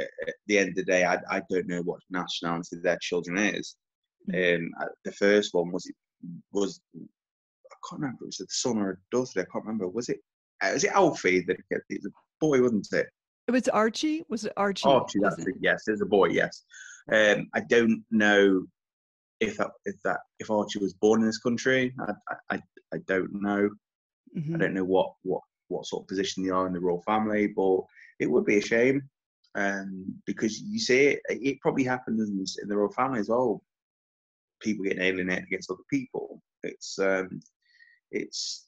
[0.00, 3.76] At the end of the day, I, I don't know what nationality their children is.
[4.34, 5.94] Um, uh, the first one was it
[6.52, 8.24] was I can't remember.
[8.24, 9.40] Was it the son or a daughter?
[9.40, 9.88] I can't remember.
[9.88, 10.18] Was it?
[10.62, 13.06] Was it Alfie that it was boy, wasn't it?
[13.48, 14.24] It was Archie.
[14.28, 14.88] Was it Archie?
[14.88, 15.60] Archie, that's wasn't it.
[15.62, 16.26] Yes, there's a boy.
[16.26, 16.64] Yes.
[17.10, 18.66] Um, I don't know
[19.40, 21.94] if that if that if Archie was born in this country.
[22.00, 23.70] I I, I, don't know.
[24.34, 24.38] it?
[24.38, 24.54] Mhm.
[24.54, 27.46] I don't know what what what sort of position they are in the royal family,
[27.46, 27.80] but
[28.20, 29.08] it would be a shame.
[29.54, 33.62] Um, because you see it, it probably happens in the royal family as well.
[34.60, 36.42] People getting alienated against other people.
[36.62, 37.40] It's um,
[38.10, 38.66] it's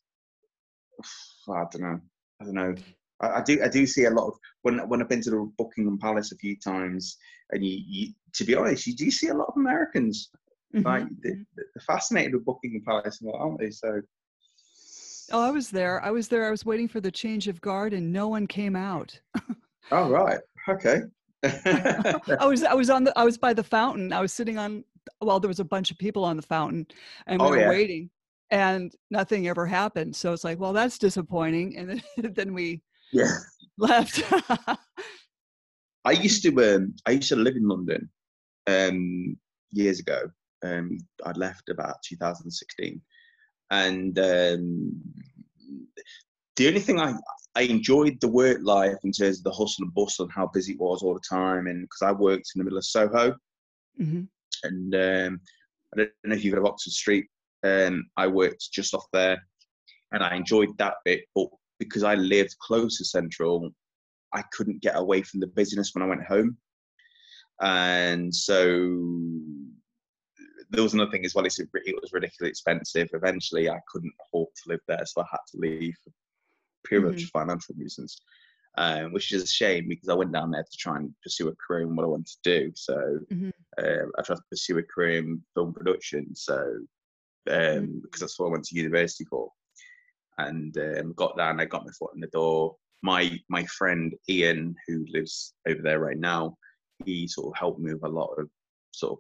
[1.49, 2.01] I don't know.
[2.41, 2.75] I don't know.
[3.25, 5.53] I, I do I do see a lot of when when I've been to the
[5.59, 7.17] Buckingham Palace a few times,
[7.51, 10.31] and you, you to be honest, you do see a lot of Americans
[10.73, 11.47] Mhm, like they, mhm.
[11.57, 13.71] they're fascinated with Buckingham Palace, and what, aren't they?
[13.71, 14.01] So
[15.33, 16.03] Oh, I was there.
[16.05, 16.47] I was there.
[16.47, 19.21] I was waiting for the change of guard, and no one came out.
[19.91, 21.03] oh right, okay.
[21.45, 24.13] I was I was on the I was by the fountain.
[24.13, 24.85] I was sitting on
[25.21, 26.87] well, there was a bunch of people on the fountain
[27.27, 27.71] and we Oh, were yeah.
[27.71, 28.11] waiting
[28.51, 30.17] and nothing ever happened.
[30.17, 31.77] So it's like, well, that's disappointing.
[31.77, 32.03] And then,
[32.35, 32.81] then we
[33.15, 33.37] yeah.
[33.79, 34.23] left.
[36.05, 38.11] I used to um I used to live in London
[38.67, 39.37] um
[39.73, 40.31] years ago.
[40.63, 43.01] Um I'd left about 2016.
[43.71, 44.93] And um
[46.57, 47.15] the only thing I
[47.57, 50.73] I enjoyed the work life in terms of the hustle and bustle and how busy
[50.75, 53.35] it was all the time and because I worked in the middle of Soho
[54.01, 54.29] Mhm.
[54.65, 55.41] and um
[55.93, 57.27] I don't know if you've heard of Oxford Street.
[57.63, 59.39] Um I worked just off there
[60.13, 63.71] and I enjoyed that bit, but because I lived close to Central,
[64.33, 66.57] I couldn't get away from the business when I went home.
[67.61, 68.57] And so
[70.71, 71.45] there was another thing as well.
[71.45, 71.53] It
[72.03, 73.09] was ridiculously expensive.
[73.13, 76.13] Eventually, I couldn't afford to live there, so I had to leave for
[76.85, 77.25] pure mm-hmm.
[77.27, 78.21] financial reasons,
[78.77, 81.55] um, which is a shame because I went down there to try and pursue a
[81.57, 82.73] career in what I wanted to do.
[82.75, 82.97] So
[83.33, 83.51] mm-hmm.
[83.79, 86.35] uh, I tried to pursue a career in film production.
[86.35, 86.59] So
[87.51, 87.99] um, mm-hmm.
[88.03, 89.51] because that's what I went to university for,
[90.39, 92.77] and um, got and I got my foot in the door.
[93.03, 96.57] My my friend Ian, who lives over there right now,
[97.05, 98.49] he sort of helped me with a lot of
[98.93, 99.19] sort of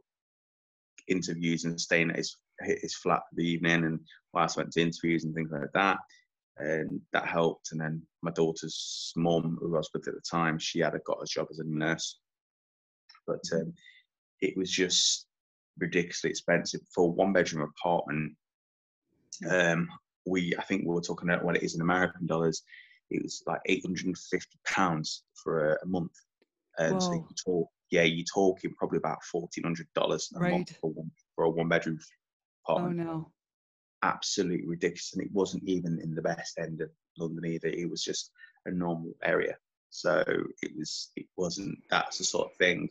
[1.08, 4.00] interviews and staying at his his flat for the evening and
[4.32, 5.98] whilst I went to interviews and things like that.
[6.58, 7.72] And that helped.
[7.72, 11.00] And then my daughter's mom, who I was with at the time, she had a,
[11.00, 12.20] got a job as a nurse.
[13.26, 13.72] But um,
[14.40, 15.26] it was just
[15.78, 18.34] ridiculously expensive for a one bedroom apartment.
[19.50, 19.88] Um,
[20.26, 22.62] we, I think we were talking about what it is in American dollars.
[23.10, 26.12] It was like 850 pounds for a, a month.
[26.78, 30.50] And so you talk, yeah, you're talking probably about fourteen hundred dollars a right.
[30.50, 32.00] month for one for a one bedroom
[32.68, 33.08] oh, apartment.
[33.08, 33.32] Oh no.
[34.02, 35.12] Absolutely ridiculous.
[35.14, 37.68] And it wasn't even in the best end of London either.
[37.68, 38.32] It was just
[38.66, 39.56] a normal area.
[39.90, 40.24] So
[40.62, 42.88] it was it wasn't that's the sort of thing.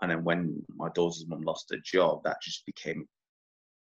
[0.00, 3.08] And then when my daughter's mum lost her job, that just became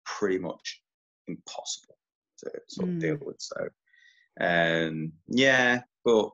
[0.04, 0.80] pretty much
[1.26, 1.96] impossible
[2.44, 3.00] to sort of mm.
[3.00, 3.36] deal with.
[3.38, 3.68] So
[4.40, 6.30] um yeah, but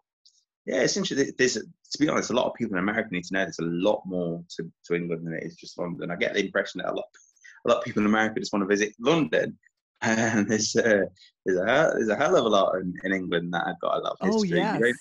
[0.67, 1.33] yeah, it's interesting.
[1.39, 3.65] there's to be honest, a lot of people in America need to know there's a
[3.65, 6.11] lot more to, to England than it is just London.
[6.11, 7.07] I get the impression that a lot
[7.67, 9.59] a lot of people in America just want to visit London,
[10.03, 11.07] and there's uh,
[11.45, 14.01] there's a there's a hell of a lot in, in England that I've got a
[14.01, 14.61] lot of oh, history.
[14.61, 14.95] Oh yes.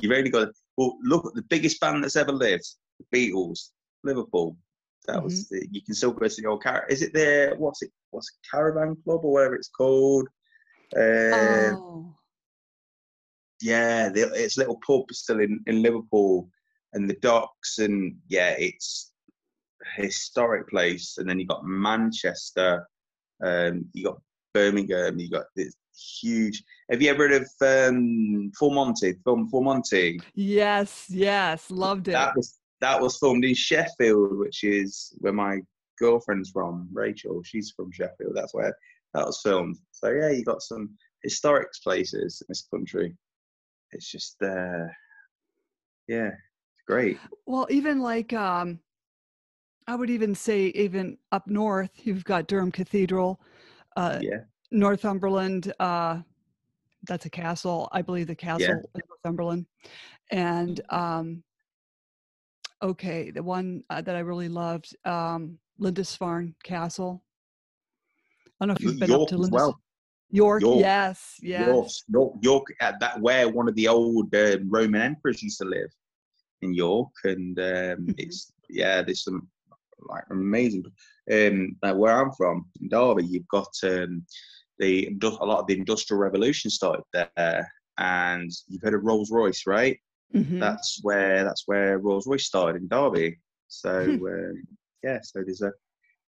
[0.00, 2.66] You've only got well, look at the biggest band that's ever lived,
[2.98, 3.70] the Beatles,
[4.04, 4.56] Liverpool.
[5.06, 5.24] That mm-hmm.
[5.24, 6.86] was the, you can still go to the old car.
[6.88, 7.54] Is it there?
[7.56, 7.90] What's it?
[8.10, 10.28] What's it, Cavern Club or whatever it's called?
[10.96, 12.16] Uh, oh
[13.62, 16.48] yeah, the, it's a little pub still in, in Liverpool
[16.92, 19.12] and the docks, and yeah, it's
[19.98, 21.18] a historic place.
[21.18, 22.86] And then you got Manchester,
[23.44, 24.20] um, you got
[24.54, 25.74] Birmingham, you got this
[26.20, 26.62] huge.
[26.90, 29.14] Have you ever heard of um, Full Monty?
[29.24, 30.20] Film Full Monty.
[30.34, 32.12] Yes, yes, loved it.
[32.12, 35.60] That was that was filmed in Sheffield, which is where my
[35.98, 36.88] girlfriend's from.
[36.92, 38.34] Rachel, she's from Sheffield.
[38.34, 38.76] That's where
[39.14, 39.78] that was filmed.
[39.92, 40.90] So yeah, you got some
[41.22, 43.14] historic places in this country
[43.92, 44.86] it's just uh
[46.08, 48.78] yeah it's great well even like um
[49.86, 53.40] i would even say even up north you've got durham cathedral
[53.96, 56.18] uh yeah northumberland uh
[57.04, 58.90] that's a castle i believe the castle yeah.
[58.94, 59.66] in northumberland
[60.30, 61.42] and um
[62.82, 67.22] okay the one uh, that i really loved um lindisfarne castle
[68.60, 69.80] i don't know if you've been York up to Lindis- well.
[70.30, 72.02] York, York, yes, yes.
[72.08, 75.88] York, York, at that where one of the old uh, Roman emperors used to live
[76.62, 78.10] in York, and um, mm-hmm.
[78.18, 79.48] it's yeah, there's some
[80.08, 80.84] like amazing.
[81.32, 84.24] Um, where I'm from, in Derby, you've got um,
[84.78, 89.66] the a lot of the industrial revolution started there, and you've heard of Rolls Royce,
[89.66, 89.98] right?
[90.34, 90.58] Mm-hmm.
[90.58, 93.38] That's where that's where Rolls Royce started in Derby.
[93.68, 94.62] So um,
[95.02, 95.72] yeah, so there's a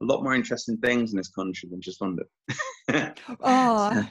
[0.00, 2.24] a lot more interesting things in this country than just London.
[3.40, 4.08] oh,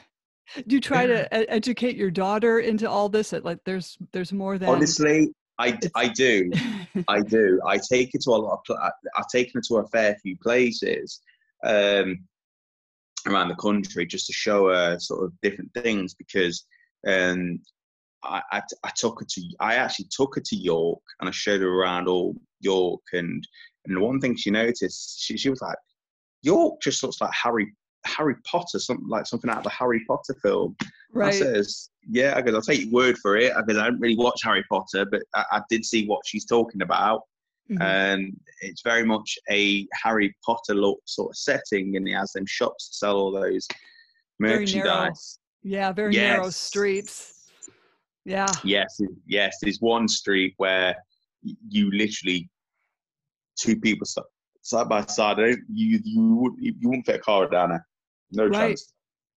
[0.68, 3.32] do you try to educate your daughter into all this?
[3.32, 5.30] Like, there's there's more than honestly.
[5.60, 6.52] I, I do,
[7.08, 7.60] I do.
[7.66, 8.78] I take her to a lot of.
[9.18, 11.20] I've taken her to a fair few places
[11.66, 12.20] um,
[13.26, 16.64] around the country just to show her sort of different things because
[17.08, 17.60] um,
[18.28, 21.62] I, I, I, took her to I actually took her to York and I showed
[21.62, 23.48] her around all York and
[23.88, 25.78] and the one thing she noticed, she, she was like,
[26.44, 27.74] York just looks like Harry
[28.06, 30.76] Harry Potter, something like something out of a Harry Potter film.
[31.14, 31.34] Right.
[31.34, 33.54] I says, yeah, I goes, I'll take your word for it.
[33.54, 36.46] I goes, I don't really watch Harry Potter, but I, I did see what she's
[36.46, 37.22] talking about.
[37.70, 37.82] Mm-hmm.
[37.82, 42.46] And it's very much a Harry Potter look sort of setting, and he has them
[42.46, 43.68] shops to sell all those
[44.40, 45.40] merchandise.
[45.64, 46.38] Yeah, very yes.
[46.38, 47.37] narrow streets.
[48.28, 48.52] Yeah.
[48.66, 49.58] Yes, yes.
[49.62, 50.98] There's one street where
[51.70, 52.50] you literally
[53.58, 54.06] two people
[54.62, 55.38] side by side.
[55.40, 57.88] You you would you wouldn't fit a car down there.
[58.34, 58.70] No right.
[58.70, 58.92] chance.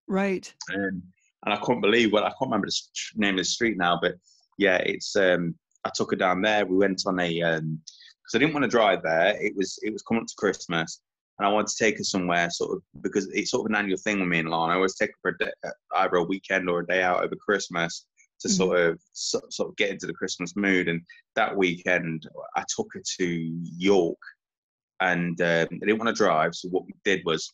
[0.09, 0.53] Right.
[0.71, 1.03] And
[1.45, 2.83] and I couldn't believe well I can't remember the
[3.15, 4.17] name of the street now, but
[4.59, 6.67] yeah, it's um I took her down there.
[6.67, 9.41] We went on a um because I didn't want to drive there.
[9.41, 11.01] It was it was coming up to Christmas.
[11.39, 13.97] And I wanted to take her somewhere, sort of, because it's sort of an annual
[13.97, 14.73] thing with me and Lana.
[14.73, 15.53] I always take her for a day,
[15.97, 18.05] either a weekend or a day out over Christmas
[18.41, 18.57] to mm-hmm.
[18.57, 20.89] sort of so, sort of get into the Christmas mood.
[20.89, 21.03] And
[21.37, 24.19] that weekend, I took her to York,
[25.01, 26.55] and um, I didn't want to drive.
[26.55, 27.53] So what we did was,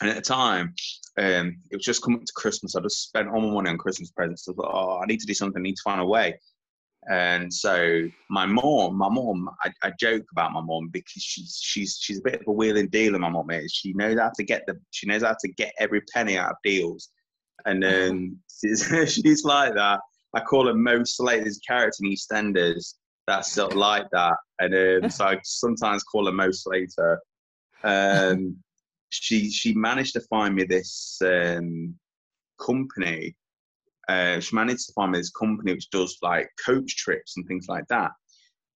[0.00, 0.74] and at the time,
[1.18, 2.74] um, it was just coming to Christmas.
[2.74, 4.48] I just spent all my money on Christmas presents.
[4.48, 5.60] I thought, oh, I need to do something.
[5.60, 6.38] I need to find a way.
[7.08, 11.98] And so my mom, my mom, I, I joke about my mom because she's she's
[11.98, 13.18] she's a bit of a wheeling dealer.
[13.18, 13.72] My mom is.
[13.72, 14.78] She knows how to get the.
[14.90, 17.08] She knows how to get every penny out of deals,
[17.64, 20.00] and then she's, she's like that.
[20.34, 22.94] I call her Mo Slater's character in EastEnders.
[23.26, 27.20] That's sort of like that, and um, so I sometimes call her Mo Slater.
[27.84, 28.56] Um,
[29.10, 31.94] she she managed to find me this um,
[32.60, 33.36] company
[34.10, 37.66] uh, she managed to find me this company which does like coach trips and things
[37.68, 38.10] like that.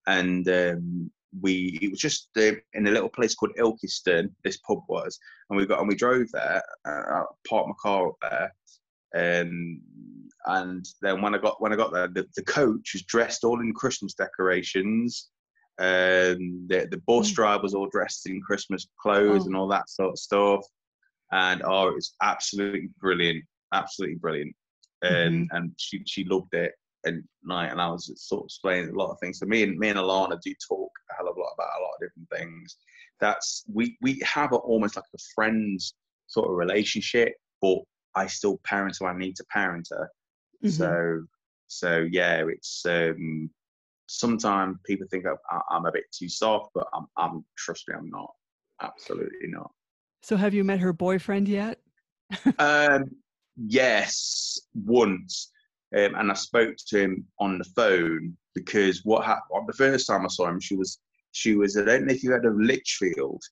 [0.06, 4.30] And um, we it was just uh, in a little place called Ilkeston.
[4.44, 5.18] This pub was,
[5.50, 6.62] and we got and we drove there.
[6.84, 8.54] Uh, parked my car up there,
[9.14, 9.80] um,
[10.46, 13.60] and then when I got when I got there, the, the coach was dressed all
[13.60, 15.30] in Christmas decorations.
[15.78, 17.34] Um, the the bus mm.
[17.34, 19.46] driver was all dressed in Christmas clothes oh.
[19.46, 20.64] and all that sort of stuff.
[21.32, 24.54] And oh, it was absolutely brilliant, absolutely brilliant
[25.04, 25.56] and mm-hmm.
[25.56, 26.72] and she she loved it
[27.04, 29.38] and night and I was sort of explaining a lot of things.
[29.38, 31.82] So me and me and Alana do talk a hell of a lot about a
[31.82, 32.76] lot of different things.
[33.20, 35.94] That's we we have a, almost like a friends
[36.26, 37.78] sort of relationship, but
[38.14, 40.08] I still parent who I need to parent her.
[40.64, 40.70] Mm-hmm.
[40.70, 41.26] So
[41.66, 43.50] so yeah, it's um
[44.06, 48.10] sometimes people think I'm, I'm a bit too soft, but I'm I'm trust me, I'm
[48.10, 48.32] not.
[48.82, 49.70] Absolutely not.
[50.22, 51.80] So have you met her boyfriend yet?
[52.58, 53.10] um
[53.56, 55.50] yes, once.
[55.96, 60.24] Um, and I spoke to him on the phone because what happened the first time
[60.24, 60.98] I saw him, she was
[61.32, 63.42] she was I don't know if you heard of Lichfield.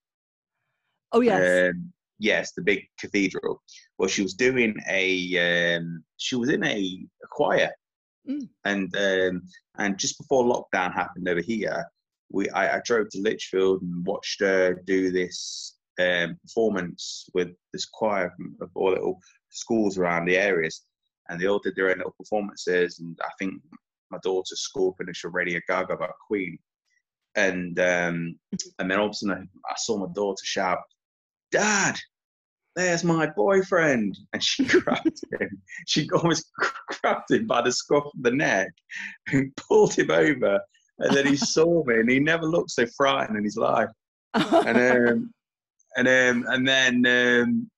[1.13, 1.71] Oh yes.
[1.71, 3.63] Um, yes, the big cathedral.
[3.99, 7.71] Well, she was doing a um, she was in a, a choir,
[8.29, 8.49] mm.
[8.65, 9.43] and um,
[9.79, 11.85] and just before lockdown happened over here,
[12.31, 17.87] we I, I drove to Lichfield and watched her do this um, performance with this
[17.87, 20.83] choir of all little schools around the areas,
[21.29, 23.01] and they all did their own little performances.
[23.01, 23.55] And I think
[24.11, 26.57] my daughter's school finished a Radio Ga Ga about Queen,
[27.35, 28.39] and um,
[28.79, 30.79] and then all of a sudden I, I saw my daughter shout,
[31.51, 31.97] "Dad,
[32.75, 34.19] there's my boyfriend.
[34.33, 35.63] And she grabbed him.
[35.87, 36.51] She almost
[37.01, 38.73] grabbed him by the scruff of the neck
[39.33, 40.61] and pulled him over.
[40.99, 43.91] And then he saw me and he never looked so frightened in his life.
[44.35, 45.35] And um,
[45.97, 47.71] and um, and then um,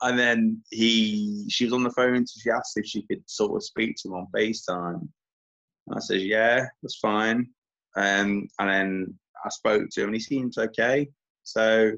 [0.00, 3.54] and then he she was on the phone so she asked if she could sort
[3.54, 5.00] of speak to him on FaceTime.
[5.00, 7.48] And I said, Yeah, that's fine.
[7.96, 11.08] Um, and then I spoke to him and he seems okay.
[11.44, 11.92] So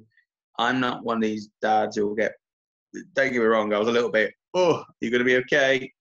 [0.59, 2.33] I'm not one of these dads who will get
[3.15, 5.93] don't get me wrong, I was a little bit, oh, you're gonna be okay.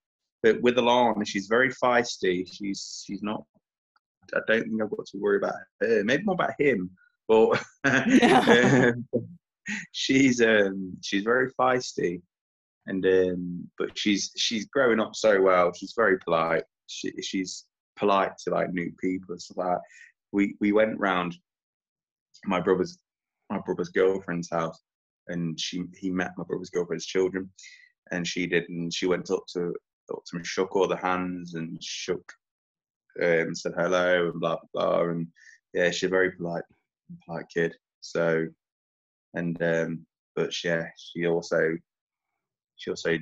[0.43, 2.47] But with Alana, she's very feisty.
[2.51, 3.43] She's she's not
[4.33, 6.03] I don't think I've got to worry about her.
[6.03, 6.91] Maybe more about him.
[7.27, 9.07] But um,
[9.91, 12.21] she's um she's very feisty,
[12.87, 15.71] and um but she's she's growing up so well.
[15.73, 16.63] She's very polite.
[16.87, 19.81] She, she's polite to like new people and stuff like that.
[20.31, 21.35] We we went round
[22.45, 22.97] my brother's
[23.53, 24.79] my brother's girlfriend's house,
[25.27, 27.49] and she he met my brother's girlfriend's children,
[28.11, 29.73] and she did, and she went up to
[30.11, 32.23] up to him, shook all the hands, and shook,
[33.21, 35.27] um, said hello, and blah blah blah, and
[35.73, 36.63] yeah, she's a very polite
[37.25, 37.75] polite kid.
[38.01, 38.47] So
[39.33, 41.77] and um, but yeah, she also
[42.75, 43.17] she also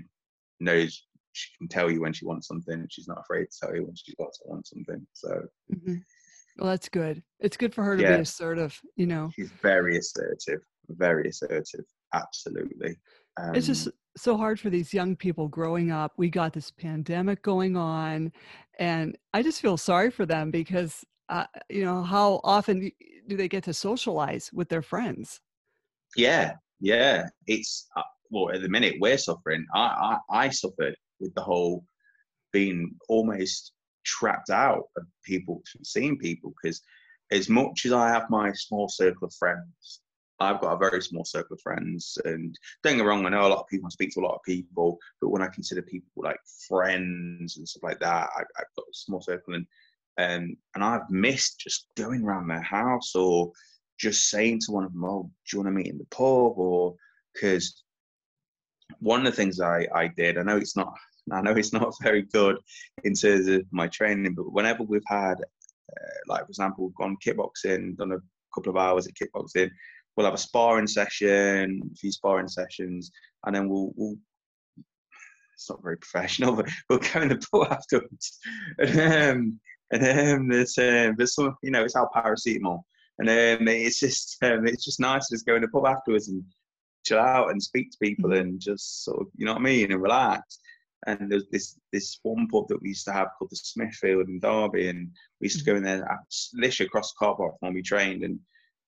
[0.60, 2.74] knows she can tell you when she wants something.
[2.74, 5.06] and She's not afraid to tell you when she's got to want something.
[5.14, 5.42] So.
[5.74, 5.96] Mm-hmm.
[6.62, 7.24] Well, that's good.
[7.40, 8.18] It's good for her to yeah.
[8.18, 9.32] be assertive, you know.
[9.36, 11.86] She's very assertive, very assertive.
[12.14, 12.98] Absolutely.
[13.42, 16.14] Um, it's just um, so hard for these young people growing up.
[16.18, 18.32] We got this pandemic going on,
[18.78, 22.92] and I just feel sorry for them because, uh, you know, how often
[23.28, 25.40] do they get to socialize with their friends?
[26.16, 27.26] Yeah, yeah.
[27.48, 29.66] It's uh, well at the minute we're suffering.
[29.74, 31.86] I, I I suffered with the whole
[32.54, 33.74] being almost
[34.04, 36.82] trapped out of people seeing people because
[37.32, 40.02] as much as I have my small circle of friends,
[40.42, 42.18] I've got a very small circle of friends.
[42.26, 44.36] And don't get wrong, I know a lot of people, I speak to a lot
[44.36, 48.68] of people, but when I consider people like friends and stuff like that, I, have
[48.76, 49.68] got a small circle and
[50.18, 53.52] um, and I've missed just going around their house or
[53.98, 56.58] just saying to one of them, "Oh, do you want to meet in the pub?"
[56.58, 56.96] Or
[57.34, 57.84] because
[59.00, 60.94] one of the things I I did, I know it's not,
[61.32, 62.58] I know it's not very good
[63.04, 67.18] in terms of my training, but whenever we've had, uh, like for example, we've gone
[67.26, 68.20] kickboxing, done a
[68.56, 69.70] couple of hours at kickboxing,
[70.16, 73.12] we'll have a sparring session, a few sparring sessions,
[73.46, 74.16] and then we'll, we'll
[75.54, 78.40] it's not very professional, but we'll go in the pub afterwards.
[78.80, 79.60] And, um,
[79.94, 80.04] and
[80.42, 82.84] um, there's, um, there's some, you know, it's our paracetamol
[83.20, 86.30] and um, it's just um, it's just nice to just go in the pub afterwards
[86.30, 86.44] and
[87.06, 88.40] chill out and speak to people Mhm.
[88.40, 90.60] and just sort of, you know what I mean, and relax.
[91.08, 94.40] And there's this this one pub that we used to have called the Smithfield in
[94.40, 96.08] Derby, and we used to go in there
[96.54, 98.40] literally across the car park when we trained, and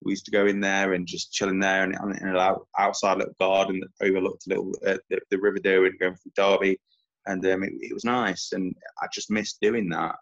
[0.02, 2.66] we used to go in there and just chill in there and in an out,
[2.78, 6.78] outside little garden that overlooked a little uh, the, the River Derwent going through Derby,
[7.26, 10.14] and um, it, it was nice, and I just missed doing that,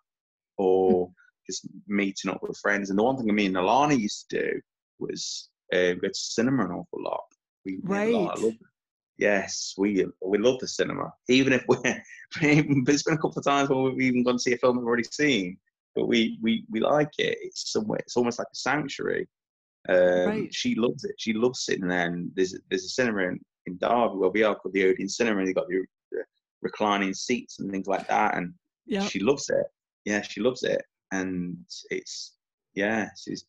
[0.57, 1.11] or
[1.47, 2.89] just meeting up with friends.
[2.91, 4.61] And the one thing me and Alana used to do
[4.99, 7.25] was uh, go to cinema an awful lot.
[7.67, 8.72] We, we had a lot- I Right.
[9.23, 9.89] Yes, we
[10.33, 11.07] we love the cinema.
[11.29, 11.83] Even if we're,
[12.85, 14.87] there's been a couple of times when we've even gone to see a film we've
[14.87, 15.57] already seen,
[15.95, 17.39] but we we we like it.
[17.47, 18.01] It's somewhere.
[18.01, 19.27] It's almost like a sanctuary.
[19.89, 20.55] Um, Right.
[20.55, 21.15] She loves it.
[21.19, 22.07] She loves sitting there.
[22.07, 25.39] And there's there's a cinema in, in Derby where we are called the Odeon Cinema,
[25.39, 26.23] and they've got the, the
[26.63, 28.37] reclining seats and things like that.
[28.37, 28.55] And
[28.87, 29.07] Yeah.
[29.11, 29.67] she loves it.
[30.05, 31.57] Yeah, she loves it, and
[31.91, 32.35] it's
[32.75, 33.09] yeah.
[33.23, 33.45] She's,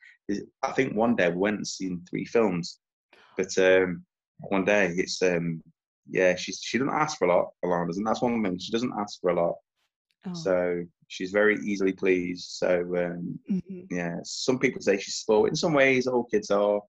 [0.61, 2.79] I think one day we went and seen three films,
[3.37, 4.05] but um,
[4.49, 5.61] one day it's um,
[6.09, 6.35] yeah.
[6.35, 8.03] She's she doesn't ask for a lot, Alana doesn't.
[8.03, 8.57] That's one thing.
[8.59, 9.55] She doesn't ask for a lot,
[10.25, 10.33] Oh.
[10.33, 12.49] so she's very easily pleased.
[12.51, 13.87] So um, Mhm.
[13.91, 15.49] yeah, some people say she's spoiled.
[15.49, 16.81] In some ways, all kids are.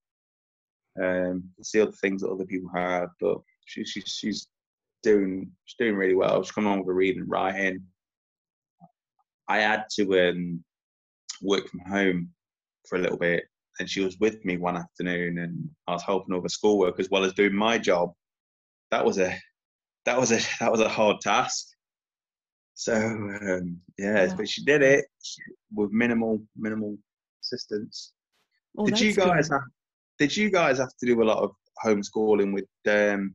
[1.01, 4.47] Um, see other things that other people have, but she, she, she's
[5.03, 6.43] doing she's doing really well.
[6.43, 7.85] She's coming on with her reading and writing.
[9.49, 10.65] I had to um,
[11.43, 12.31] work from home
[12.89, 13.45] for a little bit,
[13.79, 17.25] and she was with me one afternoon, and I was helping her schoolwork as well
[17.25, 18.13] as doing my job.
[18.91, 19.37] That was a
[20.05, 21.67] that was a that was a hard task.
[22.75, 25.05] So um, yeah, but she did it
[25.73, 26.97] with minimal minimal
[27.43, 28.13] assistance.
[28.75, 29.27] Well, did you good.
[29.27, 29.63] guys have
[30.19, 31.53] Did you guys have to do a lot of
[31.85, 33.35] homeschooling with um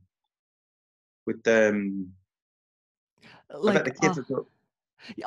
[1.26, 2.08] with um?
[3.52, 4.42] Like the kids uh,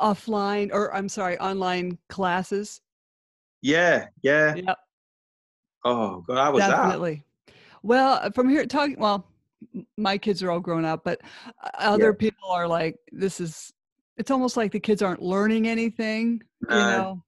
[0.00, 2.80] offline or I'm sorry, online classes?
[3.64, 4.54] yeah, yeah.
[4.54, 4.78] Yep.
[5.84, 6.70] Oh god, I was that?
[6.70, 7.24] Definitely.
[7.82, 9.26] Well, uh, from here talking, well,
[9.96, 11.20] my kids are all grown up, but
[11.62, 12.28] uh, other Yeah.
[12.30, 13.72] people are like, this is,
[14.16, 16.76] it's almost like the kids aren't learning anything, you No.
[16.78, 17.22] know?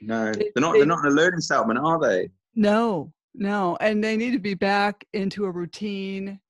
[0.00, 0.72] No, They- they're not.
[0.72, 2.30] they- They're not in a learning settlement, are they?
[2.54, 3.76] No, no.
[3.80, 6.40] And they need to be back into a routine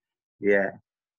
[0.40, 0.70] Yeah.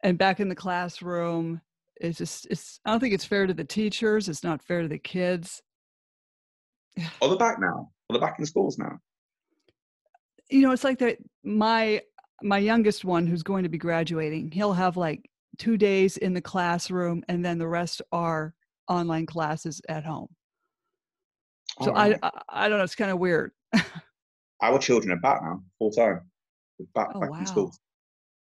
[0.04, 1.60] and back in the classroom.
[2.00, 4.28] It's just, it's, I don't think it's fair to the teachers.
[4.30, 5.62] It's not fair to the kids.
[7.22, 7.92] Oh, they're back now.
[8.10, 9.00] Well, they're back in schools now.
[10.50, 12.02] You know it's like that my
[12.42, 16.42] my youngest one who's going to be graduating he'll have like two days in the
[16.42, 18.54] classroom and then the rest are
[18.88, 20.28] online classes at home
[21.82, 22.20] so I, Alright.
[22.24, 23.52] I i don't know it's kind of weird
[24.62, 26.22] Our children are back now, full time.
[26.96, 27.40] Back, Oh, back wow.
[27.40, 27.78] in schools.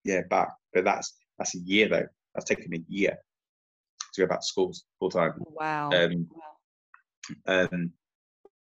[0.04, 0.50] Yeah, back.
[0.74, 2.08] But that's that's a year though.
[2.34, 3.16] That's taken a year
[4.16, 5.34] to go back to schools full time.
[5.38, 6.28] wow Um,
[7.48, 7.92] wow um,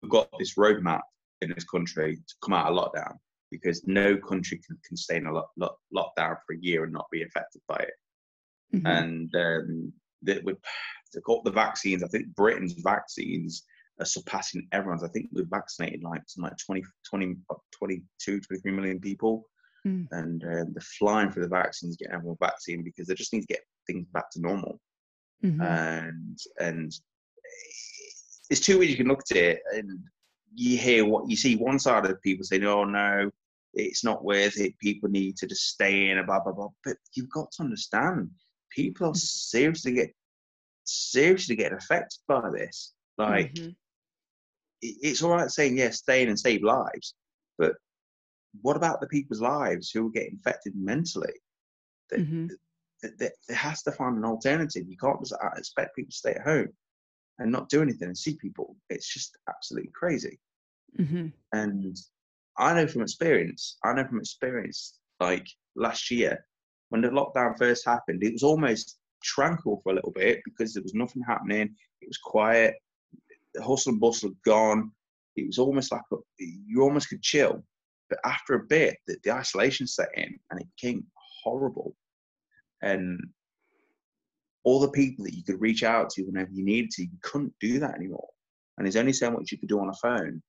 [0.03, 1.01] we've got this roadmap
[1.43, 3.17] in this country to come out of lockdown
[3.51, 7.07] because no country can, can stay in a lock, lockdown for a year and not
[7.13, 7.95] be affected by it.
[8.75, 8.87] Mhm.
[8.87, 10.45] And um, that
[11.25, 12.03] got the vaccines.
[12.03, 13.65] I think Britain's vaccines
[14.01, 15.05] are surpassing everyone's.
[15.05, 17.37] I think we've vaccinated like some like 20, 20,
[17.73, 19.45] 22, 23 million people.
[19.87, 20.07] Mm.
[20.13, 23.47] And um, they're flying for the vaccines, getting everyone vaccine because they just need to
[23.49, 24.81] get things back to normal
[25.45, 25.61] Mhm.
[25.61, 26.93] and and
[28.51, 29.99] it's two ways you can look at it and
[30.55, 33.31] you hear what you see one side of people saying oh no
[33.75, 36.97] it's not worth it people need to just stay in and blah blah blah but
[37.15, 38.31] you've got to understand
[38.71, 40.15] people are seriously get
[40.85, 43.75] seriously getting affected by this like Mhm.
[44.83, 47.15] it- it's all right saying yes stay in and save lives
[47.59, 47.75] but
[48.61, 51.33] what about the people's lives who are getting infected mentally
[52.11, 52.49] that Mhm.
[53.01, 54.87] th- th- there has to find an alternative.
[54.87, 56.77] You can't just uh, expect people to stay at home
[57.43, 58.77] and not do anything and see people.
[58.89, 60.39] It's just absolutely crazy.
[60.99, 61.33] Mhm.
[61.53, 61.97] And
[62.57, 66.47] I know from experience, I know from experience, like last year
[66.91, 70.83] when the lockdown first happened, it was almost tranquil for a little bit because there
[70.83, 71.75] was nothing happening.
[72.01, 72.75] It was quiet.
[73.55, 74.93] The hustle and bustle had gone.
[75.37, 77.65] It was almost like a, you almost could chill.
[78.11, 81.07] But after a bit, the, the isolation set in and it became
[81.43, 81.97] horrible.
[82.83, 83.19] And
[84.65, 87.55] all the people that you could reach out to whenever you needed to, you couldn't
[87.61, 88.29] do that anymore.
[88.77, 90.43] And there's only so much you could do on a phone.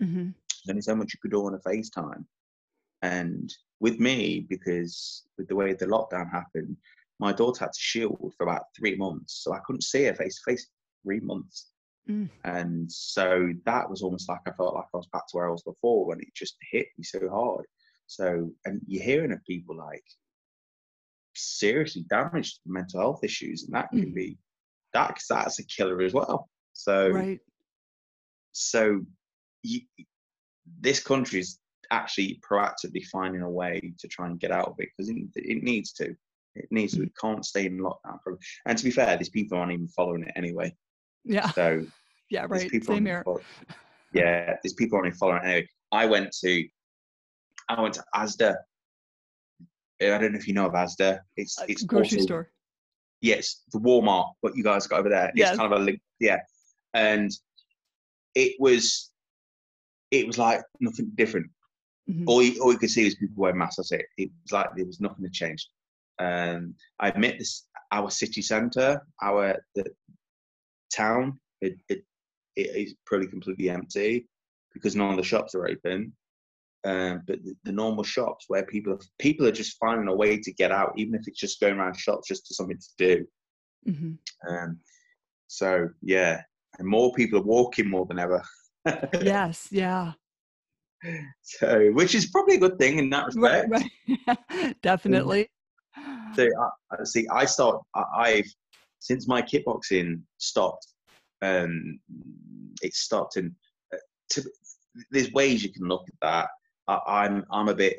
[0.00, 0.34] Mhm.
[0.64, 2.24] There's only so much you could do on a FaceTime.
[3.02, 6.76] And with me, because with the way the lockdown happened,
[7.18, 9.42] my daughter had to shield for about three months.
[9.42, 10.68] So I couldn't see her face to face
[11.02, 11.70] three months.
[12.08, 12.30] Mm.
[12.44, 15.52] And so that was almost like I felt like I was back to where I
[15.52, 17.66] was before when it just hit me so hard.
[18.06, 20.04] So, and you're hearing of people like
[21.38, 24.14] seriously damaged mental health issues, and that can Mhm.
[24.14, 24.38] be
[24.94, 26.48] that that's a killer as well.
[26.72, 27.40] So, right
[28.52, 29.04] so
[29.62, 29.80] you,
[30.80, 31.00] this
[31.34, 31.60] is
[31.90, 35.62] actually proactively finding a way to try and get out of it because it, it
[35.62, 36.14] needs to.
[36.54, 37.02] It needs to.
[37.04, 38.18] It can't stay in lockdown.
[38.24, 40.74] For, and to be fair, these people aren't even following it anyway.
[41.24, 41.50] Yeah.
[41.50, 41.86] So
[42.30, 42.70] yeah, right.
[42.70, 43.22] people Same here.
[43.24, 43.42] follow-
[44.12, 45.68] yeah, these people aren't even following it anyway.
[45.92, 46.68] I went to,
[47.68, 48.56] I went to Asda.
[50.00, 51.20] I don't know if you know of Asda.
[51.36, 52.50] It's Uh, it's grocery store.
[53.20, 54.32] Yes, the Walmart.
[54.40, 55.32] What you guys got over there?
[55.34, 55.50] Yes.
[55.50, 56.00] It's kind of a link.
[56.20, 56.38] Yeah,
[56.94, 57.30] and
[58.34, 59.10] it was,
[60.10, 61.50] it was like nothing different.
[62.08, 62.24] Mhm.
[62.26, 63.76] All you, all you could see was people wearing masks.
[63.76, 64.06] That's it.
[64.16, 65.68] It was like there was nothing that changed.
[66.18, 67.66] Um, I admit this.
[67.90, 69.84] Our city centre, our the
[70.94, 72.04] town, it, it
[72.54, 74.28] it is probably completely empty
[74.74, 76.12] because none of the shops are open.
[76.84, 80.38] Um, but the, the normal shops where people are, people are just finding a way
[80.38, 83.26] to get out, even if it's just going around shops just to something to do.
[83.88, 84.18] Mhm.
[84.48, 84.80] Um,
[85.48, 86.42] so yeah,
[86.78, 88.42] and more people are walking more than ever.
[89.20, 89.68] Yes.
[89.70, 90.12] Yeah.
[91.42, 93.68] So, which is probably a good thing in that respect.
[93.70, 93.90] Right.
[94.26, 94.76] Right.
[94.82, 95.48] Definitely.
[96.34, 97.82] So, I, I see, I start.
[97.94, 98.52] I, I've
[98.98, 100.86] since my kickboxing stopped.
[101.42, 102.00] Um,
[102.82, 103.52] it stopped, and
[103.92, 103.98] uh,
[104.30, 104.42] to,
[105.10, 106.48] there's ways you can look at that.
[106.88, 107.98] I, I'm, I'm a bit.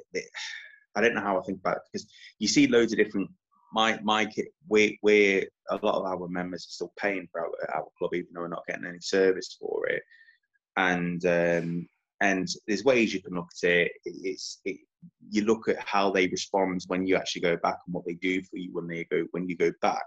[0.96, 2.08] I don't know how I think about it because
[2.40, 3.30] you see loads of different.
[3.72, 4.48] My, my kit.
[4.68, 8.30] We, we, a lot of our members are still paying for our, our club, even
[8.34, 10.02] though we're not getting any service for it.
[10.76, 11.88] And um,
[12.22, 13.92] and there's ways you can look at it.
[14.06, 14.78] It's it,
[15.30, 18.42] you look at how they respond when you actually go back and what they do
[18.44, 20.06] for you when they go when you go back.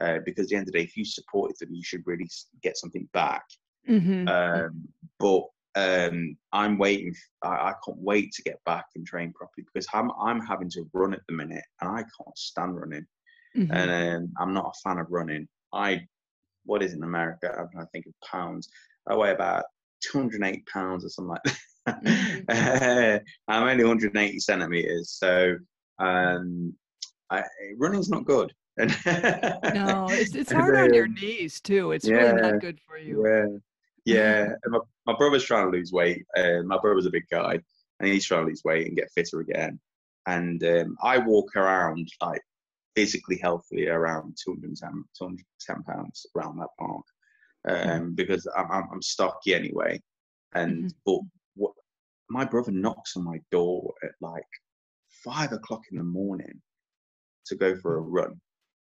[0.00, 2.28] Uh, because at the end of the day, if you supported them, you should really
[2.62, 3.44] get something back.
[3.88, 4.28] Mhm.
[4.28, 4.88] Um,
[5.18, 5.44] but
[5.76, 7.14] um, I'm waiting.
[7.42, 11.14] I can't wait to get back and train properly because I'm I'm having to run
[11.14, 13.06] at the minute, and I can't stand running.
[13.56, 13.70] Mhm.
[13.70, 15.48] And um, I'm not a fan of running.
[15.72, 16.06] I
[16.64, 17.50] what is in America?
[17.58, 18.68] I'm trying to think of pounds.
[19.08, 19.64] I weigh about
[20.12, 21.56] 208 pounds or something like
[21.86, 23.22] that.
[23.48, 25.56] I'm only 180 centimeters, so
[25.98, 26.74] um,
[27.30, 27.42] I,
[27.78, 28.52] running's not good.
[29.74, 31.92] No, it's it's hard on your knees too.
[31.92, 33.24] It's really not good for you.
[33.26, 33.58] Yeah,
[34.04, 34.54] yeah.
[34.66, 36.24] my, my brother's trying to lose weight.
[36.36, 37.58] Uh, my brother's a big guy,
[38.00, 39.80] and he's trying to lose weight and get fitter again.
[40.26, 42.42] And um, I walk around like
[42.94, 47.04] physically healthy around 210, 210 pounds around that mark
[47.68, 50.00] um, because I'm, I'm, I'm stocky anyway.
[50.54, 51.18] And but
[51.56, 51.72] what
[52.30, 54.46] my brother knocks on my door at like
[55.24, 56.60] five o'clock in the morning
[57.46, 58.40] to go for a run,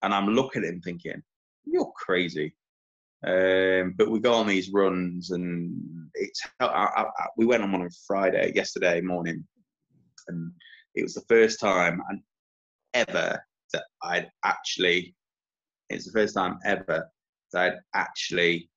[0.02, 1.22] and I'm looking at him thinking,
[1.66, 2.54] "You're crazy."
[3.26, 7.72] Um, but we go on these runs, and it's I, I, I- we went on
[7.72, 9.46] one on Friday yesterday morning,
[10.28, 10.52] and
[10.96, 12.22] it was the first time and
[12.94, 13.44] ever
[13.74, 15.16] that I'd actually.
[15.90, 17.10] It's the first time ever
[17.52, 18.70] that I'd actually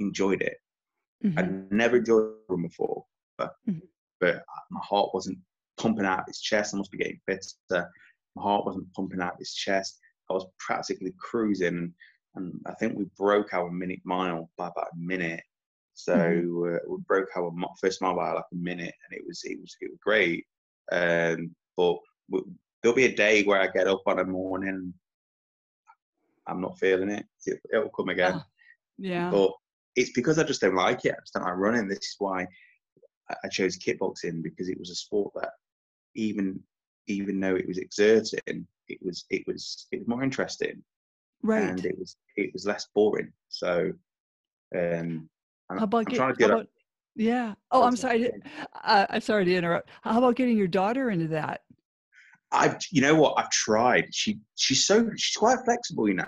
[0.00, 0.58] enjoyed it.
[1.24, 1.38] Mhm.
[1.38, 3.04] I'd never enjoyed a run before,
[3.36, 3.82] but Mhm.
[4.20, 5.38] but my heart wasn't
[5.78, 6.74] pumping out of its chest.
[6.74, 7.90] I must be getting fitter.
[8.34, 9.98] My heart wasn't pumping out of its chest.
[10.30, 11.94] I was practically cruising,
[12.34, 15.42] and I think we broke our minute mile by about a minute.
[15.94, 19.58] So uh, we broke our first mile by like a minute, and it was it
[19.60, 20.46] was it was great.
[20.92, 21.96] Um, but
[22.30, 22.50] w-
[22.82, 24.94] there'll be a day where I get up on a morning,
[26.46, 27.26] I'm not feeling it.
[27.46, 28.46] it it'll come again Ah,
[28.98, 29.30] Yeah.
[29.30, 29.52] but
[29.96, 31.14] it's because I just don't like it.
[31.16, 31.88] I just don't like running.
[31.88, 32.46] This is why
[33.30, 35.52] I- I chose kickboxing because it was a sport that
[36.14, 36.62] even
[37.08, 40.82] even though it was exerting, it was it was it was more interesting
[41.42, 41.62] Right.
[41.62, 43.32] and it was it was less boring.
[43.48, 43.92] So
[44.76, 45.28] um
[45.70, 46.66] I'm, How about I'm get, trying to how get about,
[47.14, 47.54] yeah.
[47.70, 48.30] Oh, I'm sorry.
[48.84, 49.90] Uh, I'm sorry to interrupt.
[50.02, 51.62] How about getting your daughter into that?
[52.52, 54.14] I've you know what I've tried.
[54.14, 56.24] She she's so she's quite flexible, you know.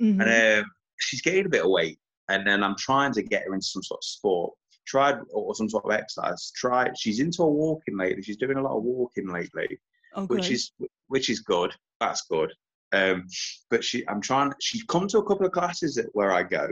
[0.00, 0.20] Mhm.
[0.20, 1.98] and um, she's gained a bit of weight,
[2.28, 4.52] and then I'm trying to get her into some sort of sport.
[4.84, 6.50] Tried or some sort of exercise.
[6.56, 6.98] Tried.
[6.98, 8.22] She's into a walking lately.
[8.22, 9.78] She's doing a lot of walking lately,
[10.16, 10.72] oh, which is
[11.06, 11.72] which is good.
[12.00, 12.52] That's good.
[12.92, 13.26] Um,
[13.70, 14.52] but she, I'm trying.
[14.60, 16.68] She's come to a couple of classes at where I go,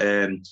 [0.00, 0.42] um,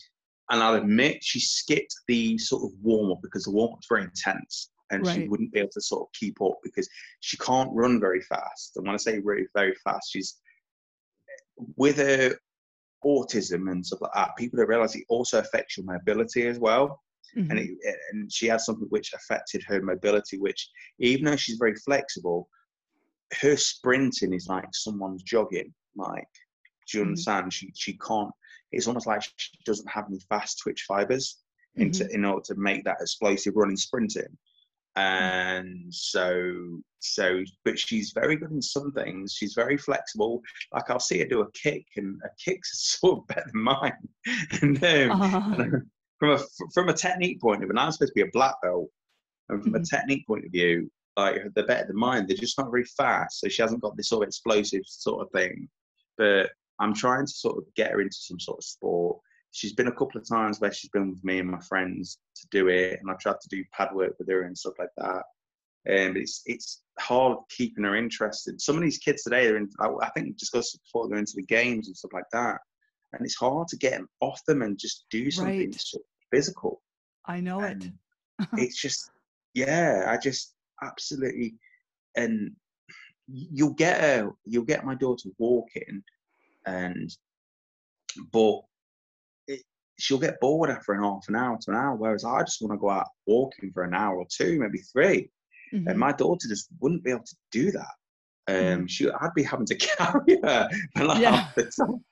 [0.51, 4.03] and I'll admit she skipped the sort of warm up because the warm up's very
[4.03, 6.89] intense, and she wouldn't be able to sort of keep up because
[7.21, 8.77] she can't run very fast.
[8.77, 10.41] And when I say very very fast, she's
[11.77, 12.37] with her
[13.05, 14.37] autism and stuff like that.
[14.37, 17.01] People don't realize it also affects your mobility as well
[17.37, 17.77] and Mhm.
[17.81, 20.39] it, and she had something which affected her mobility.
[20.39, 22.49] Which even though she's very flexible,
[23.41, 25.73] her sprinting is like someone's jogging.
[25.97, 26.29] Like,
[26.91, 27.09] do you Mhm.
[27.09, 27.53] understand?
[27.53, 28.31] She she can't.
[28.73, 31.39] It's almost like she doesn't have any fast twitch fibers
[31.77, 34.37] into in order to make that explosive running sprinting.
[34.97, 39.35] And so so, but she's very good in some things.
[39.35, 40.41] She's very flexible.
[40.73, 42.71] Like I'll see her do a kick, and a kicks
[43.01, 44.09] sort of better than mine.
[44.63, 45.67] and um, Uh-huh.
[46.19, 46.39] from a
[46.73, 48.89] from a technique point of view, and I'm supposed to be a black belt,
[49.49, 49.83] And from Mhm.
[49.83, 52.27] a technique point of view, like they're better than mine.
[52.27, 55.31] They're just not very fast, so she hasn't got this sort of explosive sort of
[55.33, 55.69] thing.
[56.19, 56.51] But
[56.81, 59.19] I'm trying to sort of get her into some sort of sport.
[59.53, 62.47] She's been a couple of times where she's been with me and my friends to
[62.51, 65.23] do it, and I've tried to do pad work with her and stuff like that.
[65.87, 68.61] Um, and it's it's hard keeping her interested.
[68.61, 69.69] Some of these kids today, they're in.
[69.81, 71.09] I, I think we discussed before.
[71.09, 72.59] They're into the games and stuff like that,
[73.13, 76.03] and it's hard to get them off them and just do something Right.
[76.33, 76.83] physical
[77.27, 77.91] I know it.
[78.55, 79.11] it's just
[79.55, 80.54] yeah i just
[80.85, 81.55] absolutely
[82.17, 82.53] and
[83.29, 86.03] you'll get a you'll get my daughter walking
[86.67, 87.17] and
[88.33, 88.61] but
[89.49, 89.63] it,
[89.99, 92.73] she'll get bored after an half an hour to an hour whereas i just want
[92.73, 95.31] to go out walking for an hour or two maybe three
[95.73, 95.89] Mhm.
[95.89, 97.95] and my daughter just wouldn't be able to do that
[98.49, 98.91] um Mhm.
[98.91, 101.31] she i'd be having to carry her for like Yeah.
[101.37, 102.05] half the time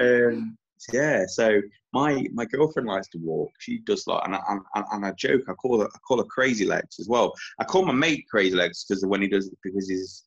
[0.00, 0.56] um,
[0.92, 1.60] yeah, so
[1.92, 3.50] my my girlfriend likes to walk.
[3.58, 4.40] She does like, and I,
[4.74, 5.42] and, and I joke.
[5.48, 7.32] I call her I call her Crazy Legs as well.
[7.58, 10.24] I call my mate Crazy Legs because when he does because he's.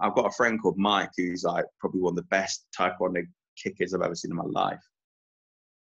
[0.00, 3.26] I've got a friend called Mike who's like probably one of the best taekwondo
[3.62, 4.80] kickers I've ever seen in my life.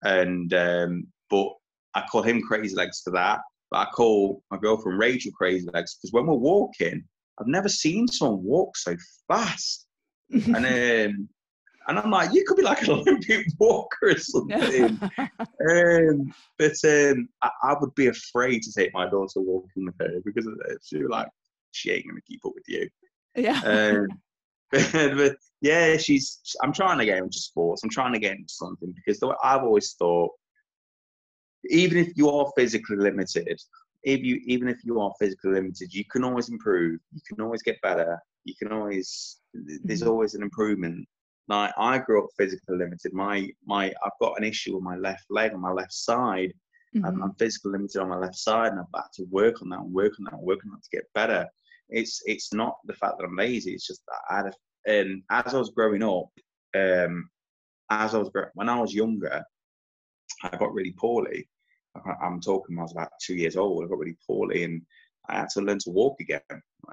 [0.03, 1.49] And um, but
[1.93, 3.41] I call him Crazy Legs for that.
[3.70, 7.03] But I call my girlfriend Rachel Crazy Legs because when we're walking,
[7.39, 8.95] I've never seen someone walk so
[9.28, 9.86] fast
[10.32, 11.30] and um,
[11.90, 15.00] and I'm like, you could be like an Olympic walker or something.
[15.70, 20.20] um, but um, I, I would be afraid to take my daughter walking with her
[20.24, 20.48] because.
[20.86, 21.28] She was like,
[21.72, 22.90] she ain't gonna keep up with you.
[23.36, 23.62] yeah.
[23.64, 24.08] Um,
[24.72, 26.40] but, but yeah, she's.
[26.64, 27.84] I'm trying to get into sports.
[27.84, 30.32] I'm trying to get into something because the way I've always thought,
[31.70, 33.60] even if you are physically limited,
[34.04, 37.00] if you even if you are physically limited, you can always improve.
[37.14, 38.20] You can always get better.
[38.46, 39.40] You can always.
[39.54, 40.08] There's Mhm.
[40.08, 41.08] always an improvement.
[41.50, 43.12] Like I grew up physically limited.
[43.14, 46.54] My my I've got an issue with my left leg on my left side.
[47.04, 47.24] I'm, Mhm.
[47.24, 49.93] I'm physically limited on my left side, and I've had to work on that, and
[49.93, 51.47] work on that, and work on that to get better.
[51.89, 53.74] It's it's not the fact that I'm lazy.
[53.74, 54.54] It's just that I had a,
[54.97, 56.30] and as I was growing up,
[56.76, 57.30] um,
[57.89, 59.43] as I was when I was younger,
[60.43, 61.47] I got really poorly.
[62.22, 63.84] I'm talking when I was about two years old.
[63.84, 64.82] I got really poorly, and
[65.30, 66.41] I had to learn to walk again.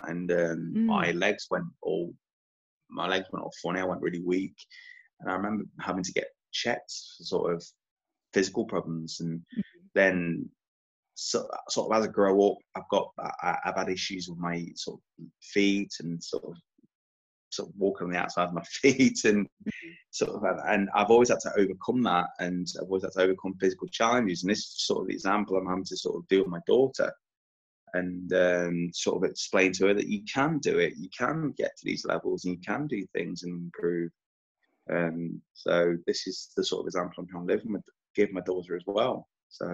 [0.04, 0.86] And um, Mm.
[0.86, 2.12] my legs went all
[2.90, 3.80] my legs went all funny.
[3.80, 4.56] I went really weak,
[5.20, 7.64] and I remember having to get checked for sort of
[8.32, 9.20] physical problems.
[9.20, 9.60] And mm-hmm.
[9.94, 10.48] then,
[11.14, 14.66] so, sort of as I grow up, I've got I, I've had issues with my
[14.74, 16.54] sort of feet and sort of
[17.50, 19.90] sort of walking on the outside of my feet and mm-hmm.
[20.10, 22.26] sort of and I've always had to overcome that.
[22.38, 24.42] And I've always had to overcome physical challenges.
[24.42, 26.60] And this is sort of the example I'm having to sort of do with my
[26.66, 27.12] daughter
[27.96, 31.72] and um, sort of explain to her that you can do it you can get
[31.76, 34.10] to these levels and you can do things and improve
[34.90, 37.82] um, so this is the sort of example I'm trying to live with
[38.14, 39.68] give my daughter as well so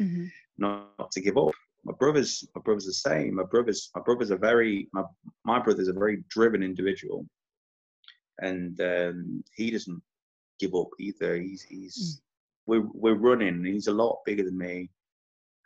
[0.00, 0.30] Mhm.
[0.58, 1.54] not to give up.
[1.84, 3.34] My brothers, my brothers the same.
[3.34, 5.04] My brothers, my brothers are very, my
[5.44, 7.26] my brother's a very driven individual,
[8.40, 10.02] and um, he doesn't
[10.58, 11.36] give up either.
[11.36, 12.20] He's he's
[12.66, 13.64] we're we're running.
[13.64, 14.90] He's a lot bigger than me,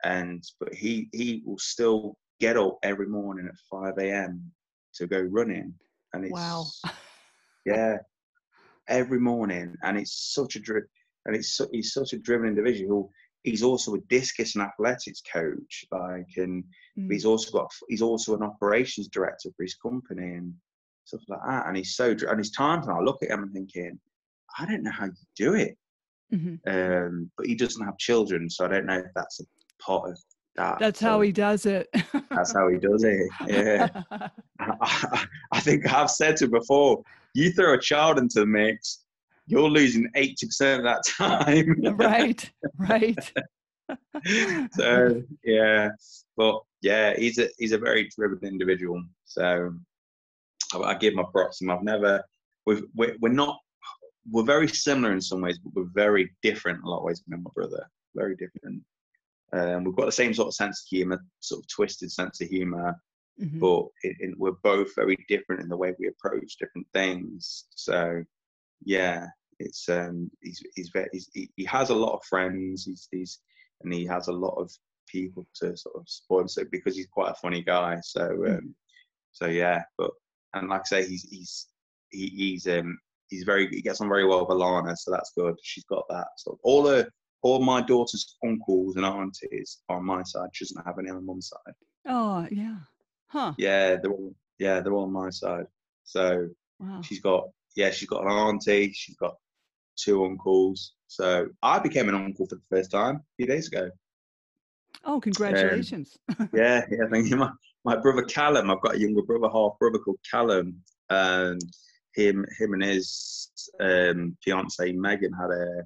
[0.04, 4.50] and but he he will still get up every morning at five a.m.
[4.94, 5.74] to go running,
[6.12, 6.66] and it's Wow.
[7.66, 7.98] yeah,
[8.88, 10.82] every morning, and it's such a dri-
[11.26, 13.10] and it's su- he's such a driven individual.
[13.42, 16.64] He's also a discus and athletics coach, like, and
[16.98, 17.10] Mm.
[17.10, 20.54] he's also got he's also an operations director for his company and
[21.04, 21.66] stuff like that.
[21.66, 23.98] And he's so and his times, and I look at him and thinking,
[24.58, 25.76] I don't know how you do it.
[26.32, 26.60] Mhm.
[26.66, 29.44] Um, but he doesn't have children, so I don't know if that's a
[29.84, 30.18] part of
[30.56, 30.78] that.
[30.78, 31.88] That's how he does it.
[32.30, 33.28] That's how he does it.
[33.46, 33.88] Yeah.
[34.60, 37.02] I, I think I've said to before,
[37.34, 39.04] you throw a child into the mix,
[39.46, 41.80] you're losing 80% of that time.
[41.96, 42.50] right.
[42.78, 43.32] Right.
[44.72, 45.88] so yeah,
[46.36, 49.02] but yeah, he's a he's a very driven individual.
[49.24, 49.74] So
[50.74, 51.70] I, I give my props to him.
[51.70, 52.22] I've never
[52.66, 53.58] we've, we're we're not
[54.30, 57.22] we're very similar in some ways, but we're very different in a lot of ways.
[57.26, 58.82] Me and my brother, very different.
[59.52, 62.48] Um, we've got the same sort of sense of humor, sort of twisted sense of
[62.48, 62.94] humor
[63.40, 63.58] Mhm.
[63.58, 67.64] but it, it, we're both very different in the way we approach different things.
[67.74, 68.22] So,
[68.84, 69.28] yeah,
[69.58, 72.84] it's um, he's he's very he's, he, he has a lot of friends.
[72.84, 73.38] He's he's
[73.82, 74.70] and he has a lot of
[75.08, 76.48] people to sort of support him.
[76.48, 77.98] So because he's quite a funny guy.
[78.02, 78.74] So um,
[79.32, 80.10] so yeah, but
[80.52, 81.66] and like I say, he's he's
[82.10, 82.98] he, he's um
[83.28, 85.56] he's very he gets on very well with Alana, so that's good.
[85.62, 86.26] She's got that.
[86.36, 87.08] So all the
[87.42, 90.48] all my daughter's uncles and aunties are on my side.
[90.52, 91.74] She doesn't have any on mum's side.
[92.06, 92.76] Oh, yeah.
[93.28, 93.52] Huh.
[93.58, 95.66] Yeah, they're all yeah, they're all on my side.
[96.04, 97.00] So Wow.
[97.02, 99.36] she's got yeah, she's got an auntie, she's got
[99.96, 100.94] two uncles.
[101.06, 103.90] So I became an uncle for the first time a few days ago.
[105.04, 106.18] Oh, congratulations!
[106.38, 107.06] Um, yeah, yeah.
[107.10, 107.36] Thank you.
[107.36, 107.50] My,
[107.84, 108.70] my brother Callum.
[108.70, 110.76] I've got a younger brother, half brother called Callum,
[111.08, 111.60] and
[112.14, 115.82] him, him and his um, fiance Megan had a,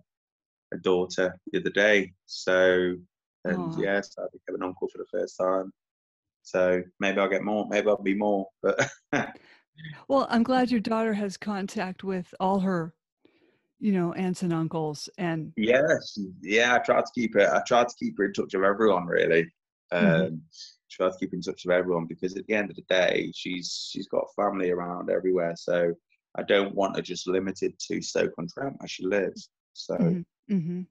[0.74, 2.12] a daughter the other day.
[2.26, 2.96] So,
[3.44, 5.72] and yes, yeah, so I became an uncle for the first time.
[6.42, 7.66] So maybe I'll get more.
[7.68, 8.46] Maybe I'll be more.
[8.62, 8.88] But
[10.08, 12.94] well, I'm glad your daughter has contact with all her,
[13.80, 15.08] you know, aunts and uncles.
[15.18, 17.48] And yes, yeah, I try to keep it.
[17.48, 19.06] I try to keep her in touch with everyone.
[19.06, 19.44] Really,
[19.92, 20.06] mm-hmm.
[20.06, 20.34] um, mm-hmm.
[20.90, 23.88] try to keep in touch with everyone because at the end of the day, she's
[23.90, 25.54] she's got family around everywhere.
[25.56, 25.94] So
[26.36, 29.48] I don't want her just limited to Stoke on Trent where she lives.
[29.72, 30.20] So, mm-hmm.
[30.50, 30.82] Mm-hmm.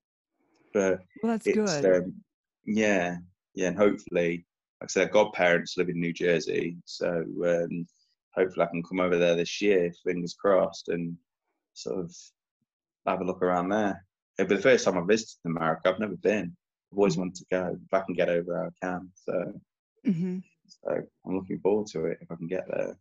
[0.73, 1.85] but well, that's good.
[1.85, 2.13] Um,
[2.65, 3.17] yeah,
[3.55, 4.45] yeah, and hopefully
[4.81, 7.07] like I said, godparents live in New Jersey, so
[7.45, 7.87] um,
[8.35, 11.15] hopefully I can come over there this year, fingers crossed, and
[11.73, 12.13] sort of
[13.07, 14.05] have a look around there.
[14.37, 15.89] It'll be the first time I've visited America.
[15.89, 16.55] I've never been.
[16.91, 17.77] I've always wanted to go.
[17.85, 19.09] If I can get over, I can.
[19.15, 19.53] So,
[20.05, 20.39] mm-hmm.
[20.67, 22.97] so I'm looking forward to it if I can get there.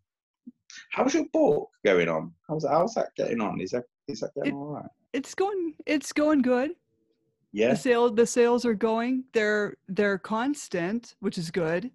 [0.92, 2.32] How's your book going on?
[2.48, 3.60] How's how's that getting on?
[3.60, 4.90] Is that is that getting it, all right?
[5.12, 5.74] It's going.
[5.86, 6.72] It's going good
[7.52, 11.90] yeah the sale the sales are going they're they're constant which is good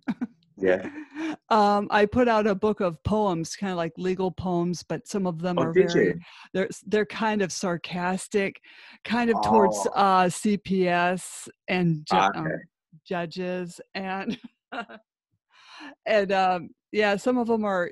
[0.57, 0.87] yeah
[1.49, 5.25] um i put out a book of poems kind of like legal poems but some
[5.25, 6.19] of them oh, are very you?
[6.53, 8.61] they're they're kind of sarcastic
[9.03, 9.49] kind of oh.
[9.49, 12.39] towards uh cps and ju- um, okay.
[12.39, 12.61] um,
[13.05, 14.39] judges and
[16.05, 17.91] and um yeah some of them are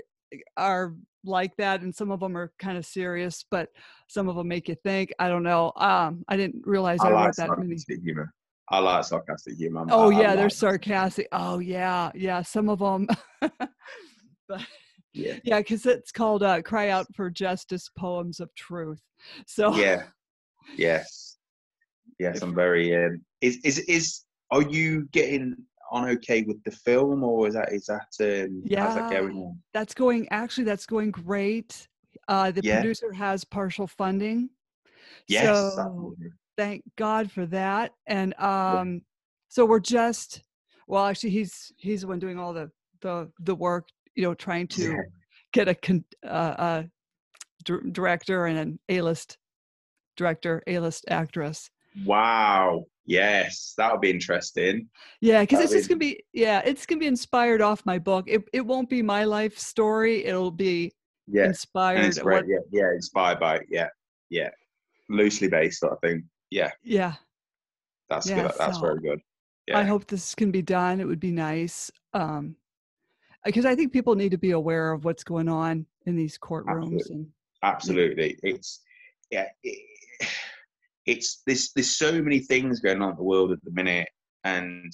[0.57, 0.93] are
[1.27, 3.69] like that and some of them are kind of serious but
[4.07, 7.13] some of them make you think i don't know um i didn't realize i, I
[7.13, 8.33] like wrote that many humor.
[8.69, 12.79] I like sarcastic humor oh I, yeah I they're sarcastic oh yeah yeah some of
[12.79, 13.07] them
[13.41, 14.61] but
[15.13, 15.37] yeah.
[15.43, 19.01] yeah because it's called uh, cry out for justice poems of truth
[19.47, 20.03] so yeah.
[20.77, 21.37] Yes.
[22.17, 24.21] Yes i'm very um is is is
[24.51, 25.55] are you getting
[25.91, 29.59] on okay with the film, or is that is that um, yeah that going on?
[29.73, 30.65] That's going actually.
[30.65, 31.87] That's going great.
[32.27, 32.79] Uh, the yeah.
[32.79, 34.49] producer has partial funding.
[35.27, 35.45] Yes.
[35.45, 36.15] So
[36.57, 37.91] thank God for that.
[38.07, 38.99] And um, yeah.
[39.49, 40.41] so we're just
[40.87, 42.71] well, actually, he's he's the one doing all the
[43.01, 43.89] the the work.
[44.15, 45.01] You know, trying to yeah.
[45.51, 46.85] get a, con, uh, a
[47.65, 49.37] d- director and an A list
[50.15, 51.69] director, A list actress.
[52.03, 52.85] Wow.
[53.05, 54.89] Yes, that would be interesting.
[55.21, 58.25] Yeah, because it's just gonna be yeah, it's gonna be inspired off my book.
[58.27, 60.25] It it won't be my life story.
[60.25, 60.91] It'll be
[61.27, 62.17] yeah inspired.
[62.23, 63.67] What, yeah, yeah, inspired by it.
[63.69, 63.89] Yeah,
[64.31, 64.49] yeah,
[65.07, 66.27] loosely based sort of thing.
[66.49, 67.13] Yeah, yeah,
[68.09, 68.53] that's yeah, good.
[68.57, 69.21] That's so very good.
[69.67, 69.77] Yeah.
[69.77, 70.99] I hope this can be done.
[70.99, 71.91] It would be nice.
[72.13, 72.55] Um,
[73.43, 76.95] because I think people need to be aware of what's going on in these courtrooms.
[76.97, 77.15] Absolutely.
[77.15, 77.27] And,
[77.63, 78.39] Absolutely.
[78.41, 78.81] It's
[79.29, 79.47] yeah.
[79.63, 79.79] It,
[81.05, 84.09] it's there's there's so many things going on in the world at the minute,
[84.43, 84.91] and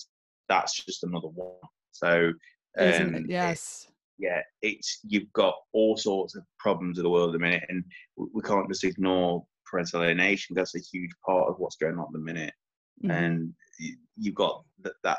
[0.50, 1.56] that's just another one.
[1.92, 2.34] So,
[2.78, 3.26] um, it?
[3.30, 3.94] yes, it,
[4.26, 7.84] yeah, it's you've got all sorts of problems in the world at the minute, and
[8.18, 10.56] we can't just ignore parental alienation.
[10.56, 12.54] That's a huge part of what's going on at the minute,
[13.04, 13.12] mm-hmm.
[13.12, 13.54] and
[14.18, 15.18] you've got that, that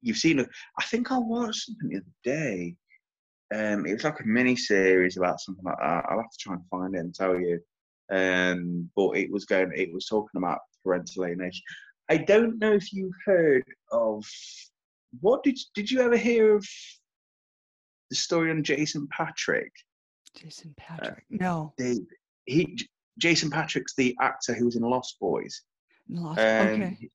[0.00, 0.40] you've seen.
[0.40, 2.76] I think I watched something the other day.
[3.52, 6.04] Um, it was like a mini series about something like that.
[6.08, 7.60] I'll have to try and find it and tell you.
[8.10, 11.62] Um, but it was going, it was talking about parental alienation.
[12.08, 14.24] I don't know if you heard of
[15.20, 16.66] what did did you ever hear of
[18.10, 19.72] the story on Jason Patric?
[20.36, 21.74] Jason Patric, uh, no.
[22.46, 22.78] He
[23.18, 25.62] Jason Patric's the actor who was in Lost Boys.
[26.08, 27.10] Lost, um, okay.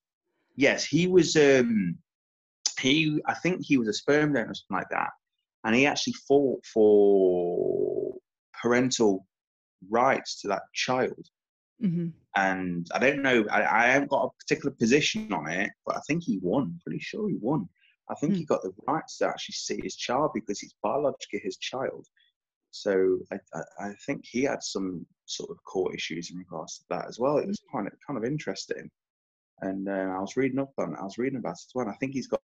[0.55, 1.35] Yes, he was.
[1.35, 1.97] Um,
[2.79, 5.09] he, I think he was a sperm donor or something like that,
[5.63, 8.15] and he actually fought for
[8.61, 9.25] parental
[9.89, 11.27] rights to that child.
[11.83, 12.07] Mm-hmm.
[12.35, 15.99] And I don't know, I, I haven't got a particular position on it, but I
[16.07, 16.79] think he won.
[16.83, 17.67] Pretty sure he won.
[18.09, 18.37] I think mm.
[18.37, 22.05] he got the rights to actually see his child because he's biologically his child.
[22.71, 26.83] So I, I, I, think he had some sort of court issues in regards to
[26.89, 27.37] that as well.
[27.37, 28.91] It was kind of kind of interesting,
[29.61, 30.99] and uh, I was reading up on it.
[30.99, 31.87] I was reading about it as well.
[31.87, 32.41] I think he's got,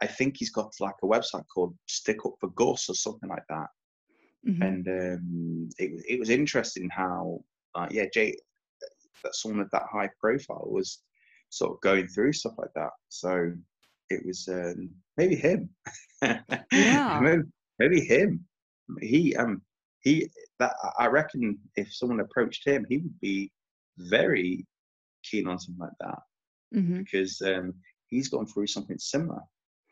[0.00, 3.44] I think he's got like a website called Stick Up for Gus or something like
[3.50, 3.68] that,
[4.48, 4.62] Mm-hmm.
[4.62, 8.36] And um, it, it was interesting how, uh, yeah, Jay,
[9.22, 10.98] that someone of that high profile was
[11.50, 12.90] sort of going through stuff like that.
[13.08, 13.52] So
[14.10, 15.68] it was um, maybe him.
[16.72, 17.18] Yeah.
[17.20, 17.42] maybe,
[17.78, 18.44] maybe him.
[19.00, 19.60] He um
[20.02, 20.28] he
[20.60, 23.50] that I reckon if someone approached him, he would be
[23.98, 24.64] very
[25.24, 26.18] keen on something like that
[26.74, 26.98] mm-hmm.
[26.98, 27.74] because um,
[28.06, 29.40] he's gone through something similar.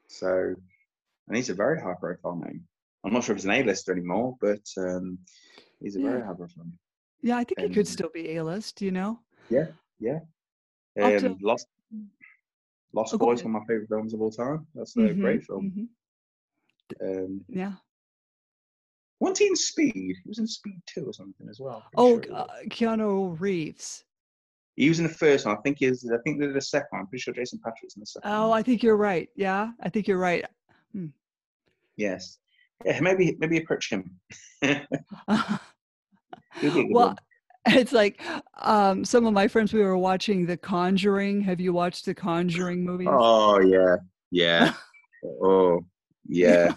[0.09, 0.55] So,
[1.29, 2.65] and he's a very high profile name.
[3.05, 5.19] I'm not sure if he's an A-lister anymore, but um,
[5.81, 6.11] he's a yeah.
[6.11, 6.73] very hard one.
[7.23, 8.83] Yeah, I think and, he could still be A-list.
[8.83, 9.21] You know.
[9.49, 9.67] Yeah,
[9.99, 10.21] yeah.
[11.01, 11.37] Um, to...
[11.43, 11.67] Lost.
[12.93, 14.67] Lost Oh, Boys, one of my favorite films of all time.
[14.75, 15.89] That's a Mhm, great film.
[17.01, 17.27] mhm.
[17.27, 17.75] Um, Yeah.
[19.21, 19.95] wasn't he in Speed?
[19.95, 21.85] He was in Speed Two or something as well.
[21.97, 22.49] Oh, sure uh.
[22.69, 24.05] Keanu Reeves.
[24.77, 25.57] he was in the first one.
[25.57, 26.11] I think is.
[26.11, 27.01] I think they did a second one.
[27.03, 28.31] I'm pretty sure Jason Patric's in the second.
[28.31, 28.59] Oh, one.
[28.59, 29.29] I think you're right.
[29.37, 30.45] Yeah, I think you're right.
[31.97, 32.39] yes.
[32.85, 34.19] Yeah, maybe maybe approach him.
[34.63, 34.79] He'll
[36.63, 37.15] be a good well,
[37.67, 38.21] it's like
[38.59, 39.73] um, some of my friends.
[39.73, 41.43] We were watching The Conjuring.
[41.43, 43.09] Have you watched The Conjuring movies?
[43.11, 43.97] Oh yeah,
[44.31, 44.73] yeah.
[45.43, 45.85] oh
[46.27, 46.75] yeah.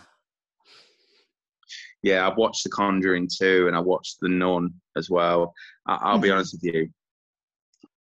[2.02, 5.54] Yeah, I've watched The Conjuring too, and I watched The Nun as well.
[5.86, 6.34] I- I'll be Mhm.
[6.36, 6.90] honest with you.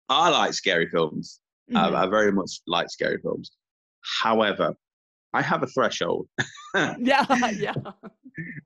[0.07, 1.39] I like scary films.
[1.75, 1.95] I, Mhm.
[1.95, 3.51] I very much like scary films.
[4.21, 4.75] However,
[5.33, 6.27] I have a threshold,
[6.75, 7.73] yeah, yeah.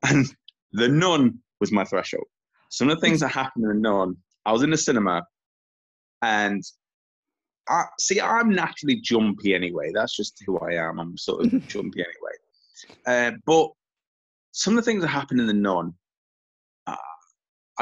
[0.04, 0.26] and
[0.72, 2.26] The Nun was my threshold.
[2.70, 5.22] Some of the things that happened in The Nun, I was in the cinema,
[6.22, 6.62] and
[7.68, 8.20] I see.
[8.20, 9.90] I'm naturally jumpy anyway.
[9.92, 10.98] That's just who I am.
[10.98, 12.36] I'm sort of jumpy anyway.
[13.06, 13.70] Uh, but
[14.52, 15.94] some of the things that happened in The Nun,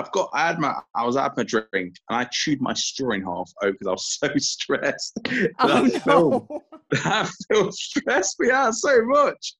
[0.00, 0.30] I've got.
[0.32, 0.74] I had my.
[0.94, 3.90] I was having a drink, and I chewed my straw in half oh, because I
[3.90, 5.18] was so stressed.
[5.58, 6.62] Oh that film, no.
[6.90, 9.54] that film stressed me out so much.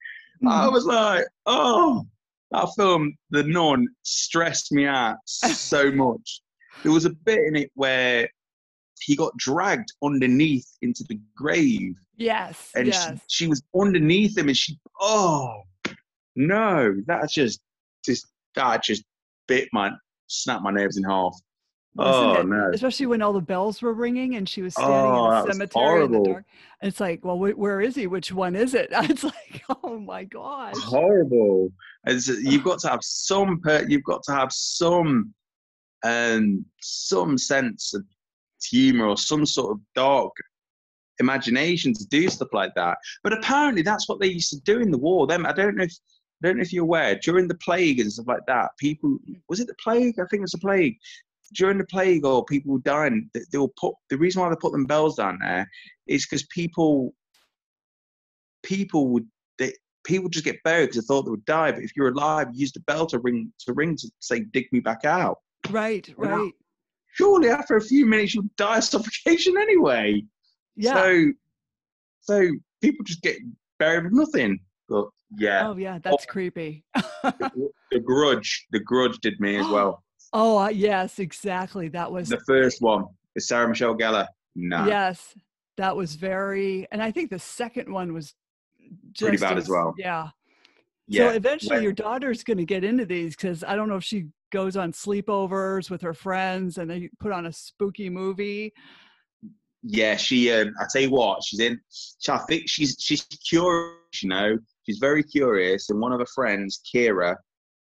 [0.49, 0.73] I Mhm.
[0.73, 2.07] was like, oh,
[2.53, 6.41] that film, The Nun, stressed me out so much.
[6.83, 8.27] There was a bit in it where
[9.03, 13.21] he got dragged underneath into the grave, yes, and yes.
[13.29, 15.63] she, she was underneath him, and she, oh,
[16.37, 17.61] no, that just,
[18.05, 19.05] just, that just
[19.47, 19.91] bit my,
[20.31, 21.35] snapped my nerves in half.
[21.97, 22.47] Wasn't oh it?
[22.47, 25.53] no, Especially when all the bells were ringing and she was standing Oh, in the
[25.53, 26.45] cemetery in the dark.
[26.81, 28.07] And it's like, well, wh- where is he?
[28.07, 28.91] Which one is it?
[28.95, 30.77] It's like, oh my god!
[30.77, 31.73] horrible.
[32.07, 35.35] It's, you've got to have some, per- you've got to have some,
[36.05, 38.05] um, some sense of
[38.65, 40.33] humor or some sort of dark
[41.19, 42.99] imagination to do stuff like that.
[43.25, 45.27] But apparently, that's what they used to do in the war.
[45.27, 45.95] Them, I don't know if,
[46.43, 47.17] I don't know if you're aware.
[47.17, 49.19] During the plague and stuff like that, people
[49.49, 50.19] was it the plague?
[50.19, 50.97] I think it was the plague.
[51.55, 54.87] During the plague, or people dying, they, will put the reason why they put them
[54.87, 55.69] bells down there
[56.07, 57.13] is because people,
[58.63, 59.27] people would
[59.59, 59.73] they
[60.05, 61.73] people just get buried because they thought they would die.
[61.73, 64.67] But if you're alive, you use the bell to ring to ring to say, "Dig
[64.73, 65.39] me back out."
[65.69, 66.53] Right, right.
[67.13, 70.23] Surely, after a few minutes, you'll die of suffocation anyway.
[70.77, 70.95] Yeah.
[70.95, 71.33] So,
[72.21, 73.37] so people just get
[73.79, 74.61] buried with nothing.
[74.89, 75.99] But yeah, oh, yeah.
[76.03, 76.85] That's creepy.
[76.95, 80.03] the, the Grudge, the Grudge did me as well.
[80.33, 81.89] oh, uh, yes, exactly.
[81.89, 83.05] That was, The first one
[83.37, 84.27] is Sarah Michelle Gellar.
[84.57, 85.35] No, yes,
[85.77, 88.35] that was very, and I think the second one was
[89.13, 89.95] just Pretty bad as well.
[89.97, 90.31] Yeah.
[91.07, 91.29] yeah.
[91.31, 94.05] So eventually when- your daughter's going to get into these because I don't know if
[94.05, 98.73] she goes on sleepovers with her friends and they put on a spooky movie.
[99.85, 100.51] yeah, she.
[100.53, 101.81] Um, I tell you what, she's in.
[101.89, 103.95] She, I think she's she's curious.
[104.23, 104.59] You know,
[104.91, 105.91] she's very curious.
[105.91, 107.37] And one of her friends, Kira,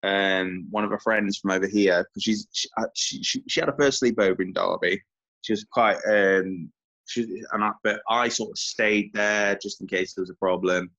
[0.02, 3.61] um, one of her friends from over here, because she's she, uh, she, she she
[3.61, 5.00] had a first sleepover in Derby.
[5.42, 6.70] She was quite um,
[7.07, 10.34] she and I, but I sort of stayed there just in case there was a
[10.34, 10.90] problem,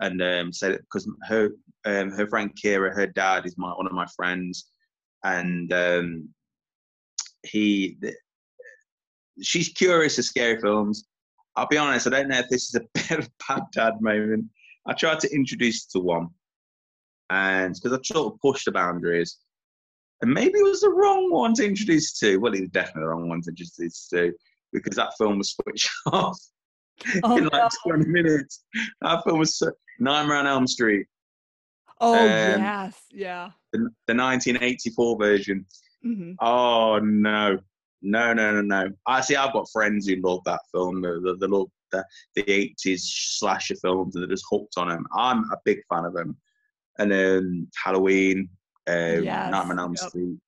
[0.00, 1.50] and um, said because her
[1.84, 4.66] um, her friend Kira, her dad is my one of my friends,
[5.22, 6.28] and um,
[7.44, 7.96] he
[9.40, 11.04] she's curious of scary films.
[11.56, 14.00] I'll be honest, I don't know if this is a bit of a bad dad
[14.00, 14.46] moment.
[14.86, 16.28] I tried to introduce to one,
[17.30, 19.38] and because I sort of pushed the boundaries,
[20.22, 22.36] and maybe it was the wrong one to introduce to.
[22.38, 24.32] Well, it was definitely the wrong one to introduce to
[24.72, 26.38] because that film was switched off
[27.24, 27.92] Oh, in like no.
[27.96, 28.64] 20 minutes.
[29.00, 31.06] That film was so, Nightmare on Elm Street,
[32.00, 33.00] oh um, yes.
[33.10, 33.50] Yeah.
[33.72, 35.66] the, the 1984 version.
[36.02, 37.58] hmm Oh no,
[38.02, 38.90] no, no, no, no!
[39.06, 39.36] I see.
[39.36, 41.00] I've got friends who love that film.
[41.02, 42.04] The the, the love the
[42.42, 43.04] the eighties
[43.38, 45.06] slasher films, and they're just hooked on them.
[45.16, 46.36] I'm a big fan of them.
[46.98, 48.48] And then Halloween,
[48.86, 50.08] um, Yes, Nightmare on Elm yep.
[50.08, 50.38] Street,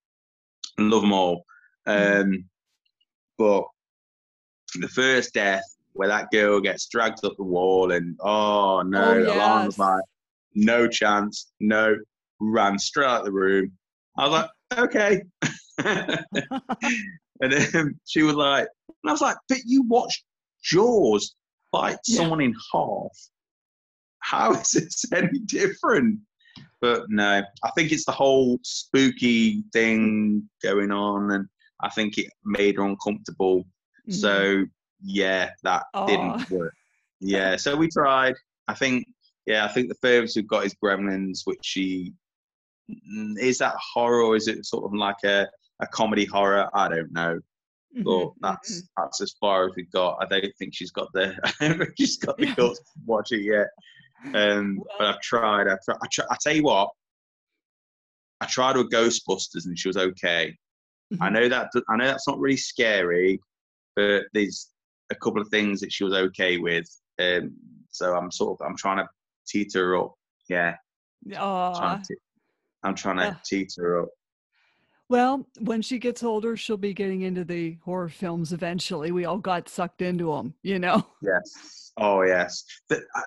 [0.79, 1.45] love them all.
[1.89, 2.23] Mhm.
[2.23, 2.45] Um,
[3.39, 3.65] but
[4.81, 9.35] the first death, where that girl gets dragged up the wall, and oh no, Oh,
[9.37, 9.79] alarm was yes.
[9.79, 10.05] like,
[10.55, 11.97] no chance, no,
[12.41, 13.73] ran straight out the room.
[14.19, 15.23] I was like, okay.
[17.41, 20.25] and then she was like, and I was like, but you watched
[20.67, 21.35] Jaws
[21.73, 22.19] bite Yeah.
[22.19, 23.17] someone in half.
[24.21, 26.21] How is this any different?
[26.81, 31.47] But no, I think it's the whole spooky thing going on, and
[31.83, 33.65] I think it made her uncomfortable.
[34.09, 34.15] Mhm.
[34.15, 34.65] So
[35.03, 36.07] yeah, that Aw.
[36.07, 36.75] didn't work.
[37.21, 38.35] Yeah, so we tried.
[38.69, 39.07] I think
[39.47, 42.13] yeah, I think the furthest we've got is Gremlins, which she
[42.91, 45.47] mm, is that horror or is it sort of like a,
[45.81, 46.69] a comedy horror?
[46.75, 47.39] I don't know.
[48.05, 49.03] But mm-hmm, that's mm-hmm.
[49.03, 50.19] that's as far as we got.
[50.21, 51.35] I don't think she's got the
[51.99, 53.69] she's got the guts to watch it yet.
[54.35, 55.65] Um, well, but I've tried.
[55.65, 56.91] Tried, I, try, I tell you what,
[58.41, 60.57] I tried with Ghostbusters and she was okay.
[61.13, 61.23] Mm-hmm.
[61.23, 63.41] I know that I know that's not really scary,
[63.95, 64.71] but there's
[65.11, 66.89] a couple of things that she was okay with.
[67.19, 67.53] Um,
[67.91, 69.09] so I'm sort of I'm trying to
[69.47, 70.15] teeter her up.
[70.49, 70.77] Yeah.
[71.29, 72.05] Aww.
[72.83, 74.09] I'm trying to teeter her up.
[75.09, 79.13] Well, when she gets older, she'll be getting into the horror films eventually.
[79.13, 81.07] We all got sucked into them, you know?
[81.23, 81.93] Yes.
[81.99, 82.65] Oh, yes.
[82.89, 83.21] But uh,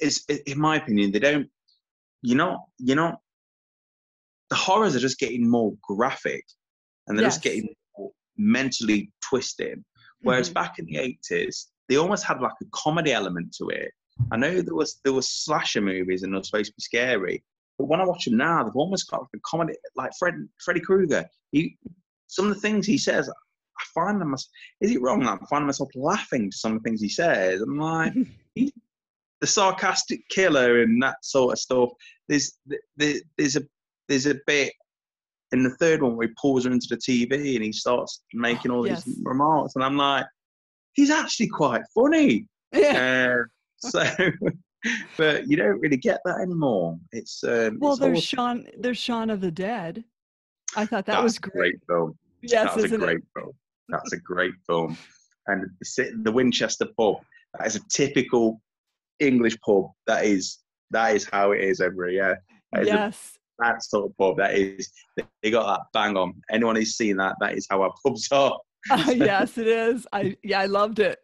[0.00, 1.48] it's, in my opinion, they don't,
[2.22, 3.16] you know, you know,
[4.48, 6.44] the horrors are just getting more graphic
[7.06, 7.34] and they're yes.
[7.34, 7.68] just getting
[8.36, 9.84] mentally twisted.
[10.22, 10.54] Whereas mm-hmm.
[10.54, 13.92] back in the 80s, they almost had like a comedy element to it.
[14.32, 17.42] I know there was there was slasher movies and they're supposed to be scary,
[17.80, 20.80] but when I watch them now, they've almost got like a comedy, like Fred, Freddy
[20.80, 21.24] Krueger.
[21.50, 21.78] He,
[22.26, 24.34] some of the things he says, I find them.
[24.34, 25.26] Is it wrong?
[25.26, 27.62] I find myself laughing to some of the things he says.
[27.62, 28.12] I'm like,
[28.54, 28.70] he,
[29.40, 31.88] the sarcastic killer and that sort of stuff.
[32.28, 32.58] There's,
[32.98, 33.62] there's a,
[34.08, 34.74] there's a bit
[35.52, 38.70] in the third one where he pulls her into the TV and he starts making
[38.70, 39.04] all yes.
[39.04, 40.26] these remarks, and I'm like,
[40.92, 42.46] he's actually quite funny.
[42.72, 43.38] Yeah.
[43.40, 43.44] Uh,
[43.88, 44.04] so
[45.16, 46.98] but you don't really get that anymore.
[47.12, 48.66] It's um, well, it's there's Shaun.
[48.78, 50.04] There's Shaun of the Dead.
[50.76, 51.52] I thought that was great.
[51.52, 52.18] great film.
[52.42, 53.22] Yes, that's a great it?
[53.36, 53.52] film.
[53.88, 54.96] That's a great film.
[55.46, 55.66] And
[56.24, 57.16] the Winchester pub.
[57.58, 58.60] That is a typical
[59.18, 59.86] English pub.
[60.06, 60.58] That is
[60.90, 62.42] that is how it is every year.
[62.82, 63.32] yes.
[63.36, 64.36] A, that sort of pub.
[64.38, 64.90] That is.
[65.42, 66.34] They got that bang on.
[66.50, 68.58] Anyone who's seen that, that is how our pubs are.
[68.90, 70.06] Uh, yes, it is.
[70.12, 71.18] I yeah, I loved it.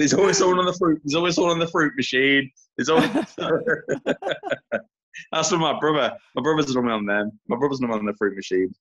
[0.00, 0.98] There's always someone on the fruit.
[1.04, 2.50] There's always someone on the fruit machine.
[2.78, 3.10] There's always.
[5.30, 6.16] That's for my brother.
[6.34, 7.38] My brother's normally on them.
[7.48, 8.72] My brother's not on the fruit machine.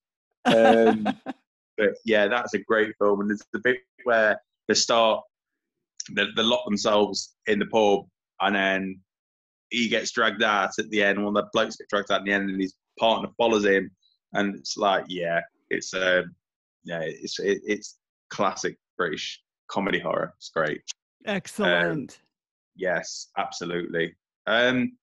[0.45, 1.03] Um,
[1.77, 3.19] but yeah, that's a great film.
[3.19, 4.39] And there's the bit where
[4.69, 5.21] they start,
[6.15, 8.05] they, they lock themselves in the pub,
[8.39, 9.01] and then
[9.71, 11.21] he gets dragged out at the end.
[11.21, 13.91] One of the blokes gets dragged out at the end, and his partner follows him.
[14.31, 16.33] And it's like, yeah, it's um,
[16.85, 17.97] yeah, it's it, it's
[18.29, 20.33] classic British comedy horror.
[20.37, 20.81] It's great.
[21.25, 22.11] Excellent.
[22.11, 22.25] Um,
[22.75, 24.15] yes, absolutely.
[24.47, 24.93] Um,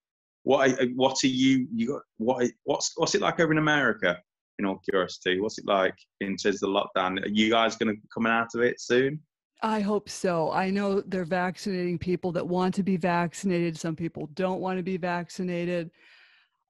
[0.43, 4.19] what what are you you got what what's what's it like over in America?
[4.59, 7.23] In all curiosity, what's it like in terms of the lockdown?
[7.23, 9.21] Are you guys going to be coming out of it soon?
[9.63, 10.53] I hope so.
[10.53, 13.79] I know they're vaccinating people that want to be vaccinated.
[13.79, 15.91] Some people don't want to be vaccinated.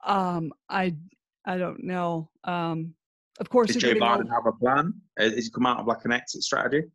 [0.04, 0.96] Um, I
[1.44, 2.30] I don't know.
[2.44, 2.94] Um,
[3.38, 4.94] of course, did Joe Biden have a plan?
[5.18, 6.86] Has he come out of like an exit strategy?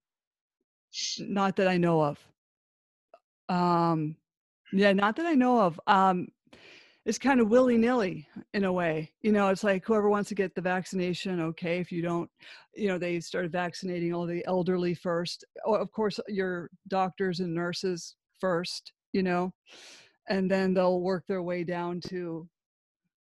[1.20, 2.20] Not that I know of.
[3.52, 4.16] Um,
[4.72, 5.80] yeah, not that I know of.
[5.86, 6.30] Um,
[7.06, 9.12] it's kind of willy nilly in a way.
[9.22, 11.80] You know, it's like whoever wants to get the vaccination, okay.
[11.80, 12.30] If you don't,
[12.76, 15.44] you know, they started vaccinating all the elderly first.
[15.66, 19.54] Of course, your doctors and nurses first, you know,
[20.30, 22.48] and then they'll work their way down to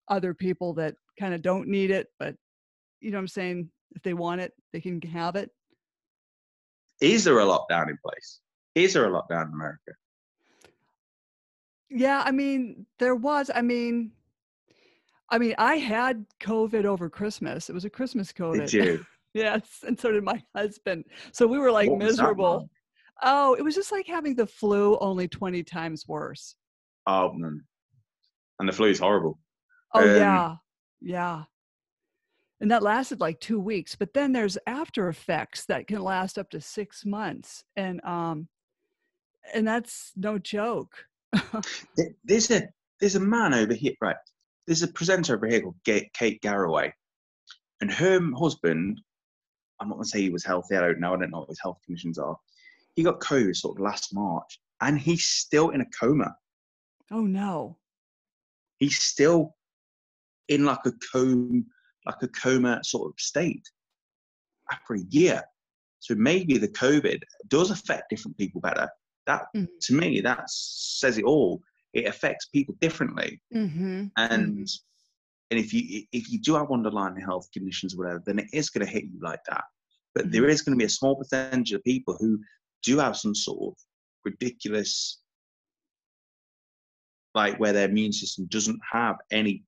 [0.10, 2.36] other people that kind of don't need it, but
[3.00, 3.70] you know I'm saying?
[3.96, 5.50] If they want it, they can have it.
[7.00, 8.40] Is there a lockdown in place?
[8.76, 9.92] Is there a lockdown in America?
[11.96, 13.52] Yeah, I mean, there was.
[13.54, 14.12] I mean,
[15.30, 17.70] I mean, I had COVID over Christmas.
[17.70, 18.70] It was a Christmas COVID.
[18.70, 19.06] Did you?
[19.36, 21.06] yes, and so did my husband.
[21.32, 22.68] So we were like what miserable.
[23.22, 26.56] Oh, it was just like having the flu, only twenty times worse.
[27.06, 27.62] Oh, man.
[28.60, 29.38] and the flu is horrible.
[29.94, 30.56] Oh um, yeah,
[31.00, 31.44] yeah.
[32.60, 33.96] And that lasted like two weeks.
[33.96, 38.48] But then there's after effects that can last up to six months, and um,
[39.54, 41.06] and that's no joke
[42.24, 42.68] there's a
[43.00, 44.16] there's a man over here, right?
[44.68, 46.94] There's a presenter over here called Kate Garraway,
[47.82, 49.02] and her husband.
[49.80, 50.76] I'm not gonna say he was healthy.
[50.76, 51.14] I don't know.
[51.14, 52.38] I don't know what his health conditions are.
[52.96, 56.36] He got COVID sort of last March, and he's still in a coma.
[57.12, 57.78] Oh no.
[58.78, 59.56] He's still
[60.50, 61.62] in like a coma,
[62.06, 63.64] like a coma sort of state
[64.72, 65.42] after a year.
[66.00, 68.90] So maybe the COVID does affect different people better
[69.26, 69.66] that mm-hmm.
[69.82, 71.62] to me that says it all
[71.94, 74.06] it affects people differently mm-hmm.
[74.18, 74.64] and mm-hmm.
[75.52, 78.70] and if you if you do have underlying health conditions or whatever then it is
[78.70, 79.64] going to hit you like that
[80.16, 80.32] but Mm-hmm.
[80.32, 82.40] there is going to be a small percentage of people who
[82.84, 83.78] do have some sort of
[84.26, 85.20] ridiculous
[87.36, 89.64] like where their immune system doesn't have any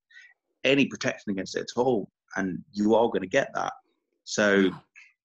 [0.64, 3.74] any protection against it at all and you are going to get that
[4.24, 4.70] so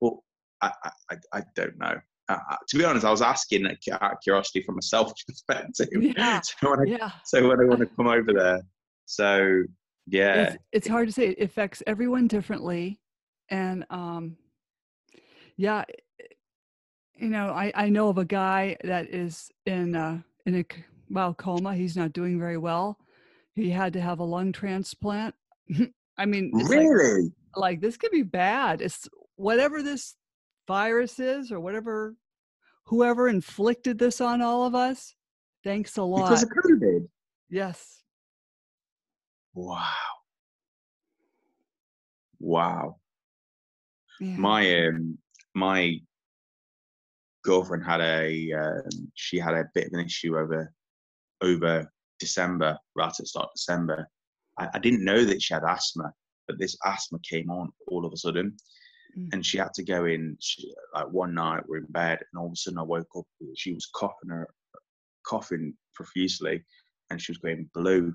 [0.01, 0.25] well
[0.63, 0.73] I,
[1.11, 2.01] I i don't know
[2.31, 5.89] uh, to be honest, I was asking out of curiosity from a selfish perspective.
[5.93, 6.41] Yeah.
[6.45, 7.11] so, when I, yeah.
[7.25, 8.63] so when I want to come over there,
[9.07, 9.63] so
[10.07, 11.29] yeah, it's, it's hard to say.
[11.31, 13.01] It affects everyone differently,
[13.49, 14.37] and um,
[15.57, 15.85] Yeah.
[17.17, 20.65] You know, I, I know of a guy that is in a, in a
[21.11, 21.75] well coma.
[21.75, 22.99] He's not doing very well.
[23.55, 25.35] He had to have a lung transplant.
[26.17, 27.25] I mean, really?
[27.25, 28.81] Like, like this could be bad.
[28.81, 29.07] It's
[29.37, 30.17] whatever this
[30.67, 32.15] virus is or whatever
[32.91, 35.15] whoever inflicted this on all of us.
[35.63, 36.25] Thanks a lot.
[36.25, 37.09] Because of COVID.
[37.49, 38.03] Yes.
[39.55, 39.85] Wow.
[42.41, 42.97] Wow.
[44.21, 44.37] Yeah.
[44.37, 45.19] My um
[45.55, 46.01] my
[47.45, 50.73] girlfriend had a um, she had a bit of an issue over
[51.43, 54.09] over December, right at the start of December.
[54.59, 56.13] I, I didn't know that she had asthma,
[56.49, 58.57] but this asthma came on all of a sudden.
[59.19, 59.29] Mm.
[59.33, 60.37] And she had to go in.
[60.41, 63.25] She, like one night, we're in bed, and all of a sudden, I woke up.
[63.57, 64.49] She was coughing her,
[65.27, 66.65] coughing profusely,
[67.11, 68.15] and she was going blue.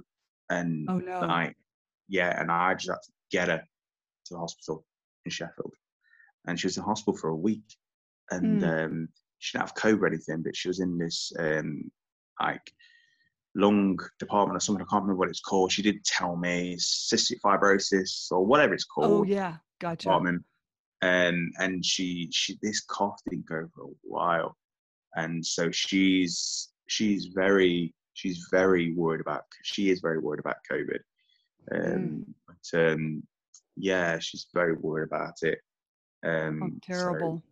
[0.50, 1.22] And oh no!
[1.22, 1.56] Like,
[2.08, 4.86] yeah, and I just had to get her to the hospital
[5.26, 5.74] in Sheffield,
[6.48, 7.66] and she was in hospital for a week,
[8.32, 8.86] and mm.
[8.86, 11.92] um, she didn't have COVID or anything, but she was in this um,
[12.42, 12.72] like
[13.56, 14.86] lung department or something.
[14.86, 15.72] I can't remember what it's called.
[15.72, 19.12] She did tell me cystic fibrosis or whatever it's oh, called.
[19.12, 20.04] Oh yeah, gotcha.
[20.04, 20.44] Department.
[21.02, 24.58] And and she she this cough didn't go for a while,
[25.16, 31.00] and so she's she's very she's very worried about she is very worried about COVID.
[31.74, 32.24] Um, mm.
[32.48, 33.24] But um,
[33.76, 35.60] yeah, she's very worried about it.
[36.26, 37.38] Um, oh, terrible.
[37.38, 37.44] So,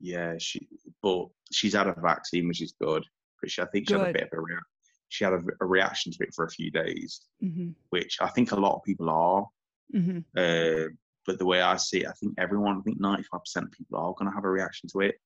[0.00, 0.66] yeah, she
[1.02, 3.04] but she's had a vaccine, which is good.
[3.40, 4.06] But she, I think she good.
[4.06, 4.64] had a bit of a reaction
[5.10, 7.70] she had a, a reaction to it for a few days, mm-hmm.
[7.90, 9.46] which I think a lot of people are.
[9.94, 10.18] Mm-hmm.
[10.36, 10.88] Uh,
[11.26, 13.22] but the way I see it, I think everyone, I think 95%
[13.56, 15.16] of people are going to have a reaction to it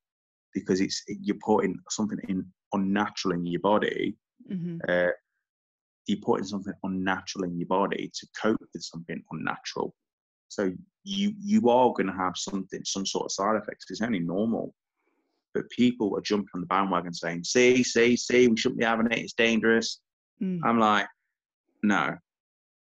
[0.52, 4.16] because it's you're putting something in unnatural in your body.
[4.50, 4.78] Mm-hmm.
[4.88, 5.12] Uh,
[6.06, 9.94] you're putting something unnatural in your body to cope with something unnatural.
[10.48, 10.72] So
[11.04, 13.86] you you are going to have something, some sort of side effects.
[13.90, 14.74] It's only normal
[15.54, 19.06] but people are jumping on the bandwagon saying, see, see, see, we shouldn't be having
[19.06, 20.00] it, it's dangerous.
[20.42, 20.60] Mm.
[20.64, 21.06] I'm like,
[21.82, 22.16] no,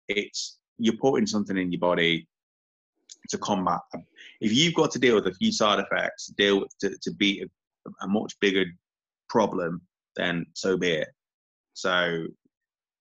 [0.07, 2.27] it's you're putting something in your body
[3.29, 3.79] to combat.
[4.39, 7.43] If you've got to deal with a few side effects, deal with, to, to beat
[7.43, 8.65] a, a much bigger
[9.29, 9.81] problem,
[10.15, 11.09] then so be it.
[11.73, 12.27] So, you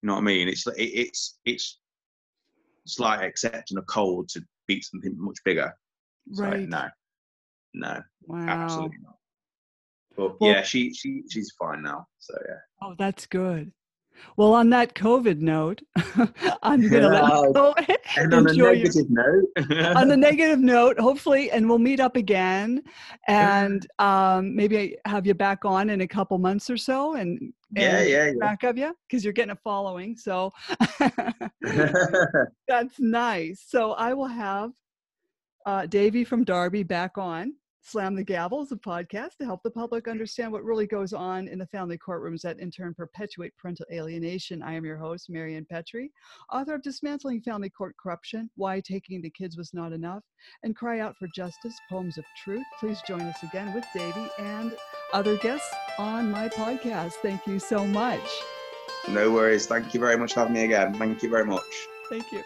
[0.03, 0.49] know what I mean?
[0.49, 1.81] It's it, it's it's
[2.85, 5.73] it's like accepting a cold to beat something much bigger.
[6.37, 6.63] Right.
[6.63, 6.89] So, no,
[7.75, 8.49] no, wow.
[8.49, 9.17] absolutely not.
[10.17, 12.07] But well, yeah, she she she's fine now.
[12.19, 12.59] So yeah.
[12.83, 13.73] Oh, that's good.
[14.37, 15.83] Well, on that COVID note,
[16.63, 17.75] I'm going to let you go.
[18.17, 19.97] And on a negative your, note.
[19.97, 22.83] on the negative note, hopefully, and we'll meet up again,
[23.29, 27.53] and um, maybe have you back on in a couple months or so, and, and
[27.77, 30.17] yeah, yeah, yeah, back of you because you're getting a following.
[30.17, 30.53] So
[32.67, 33.65] that's nice.
[33.67, 34.73] So I will have
[35.67, 37.53] uh, Davey from Derby back on
[37.83, 41.49] Slam the Gavel is a podcast to help the public understand what really goes on
[41.49, 44.63] in the family courtrooms that in turn perpetuate parental alienation.
[44.63, 46.13] I am your host, Marianne Petrie,
[46.53, 50.23] author of Dismantling Family Court Corruption, Why Taking the Kids Was Not Enough,
[50.63, 52.67] and Cry Out for Justice, Poems of Truth.
[52.79, 54.77] Please join us again with Davey and
[55.13, 57.15] other guests on my podcast.
[57.23, 58.21] Thank you so much.
[59.09, 59.67] No worries.
[59.67, 60.95] Thank you very much for having me again.
[60.95, 61.89] Thank you very much.
[62.11, 62.43] Thank you.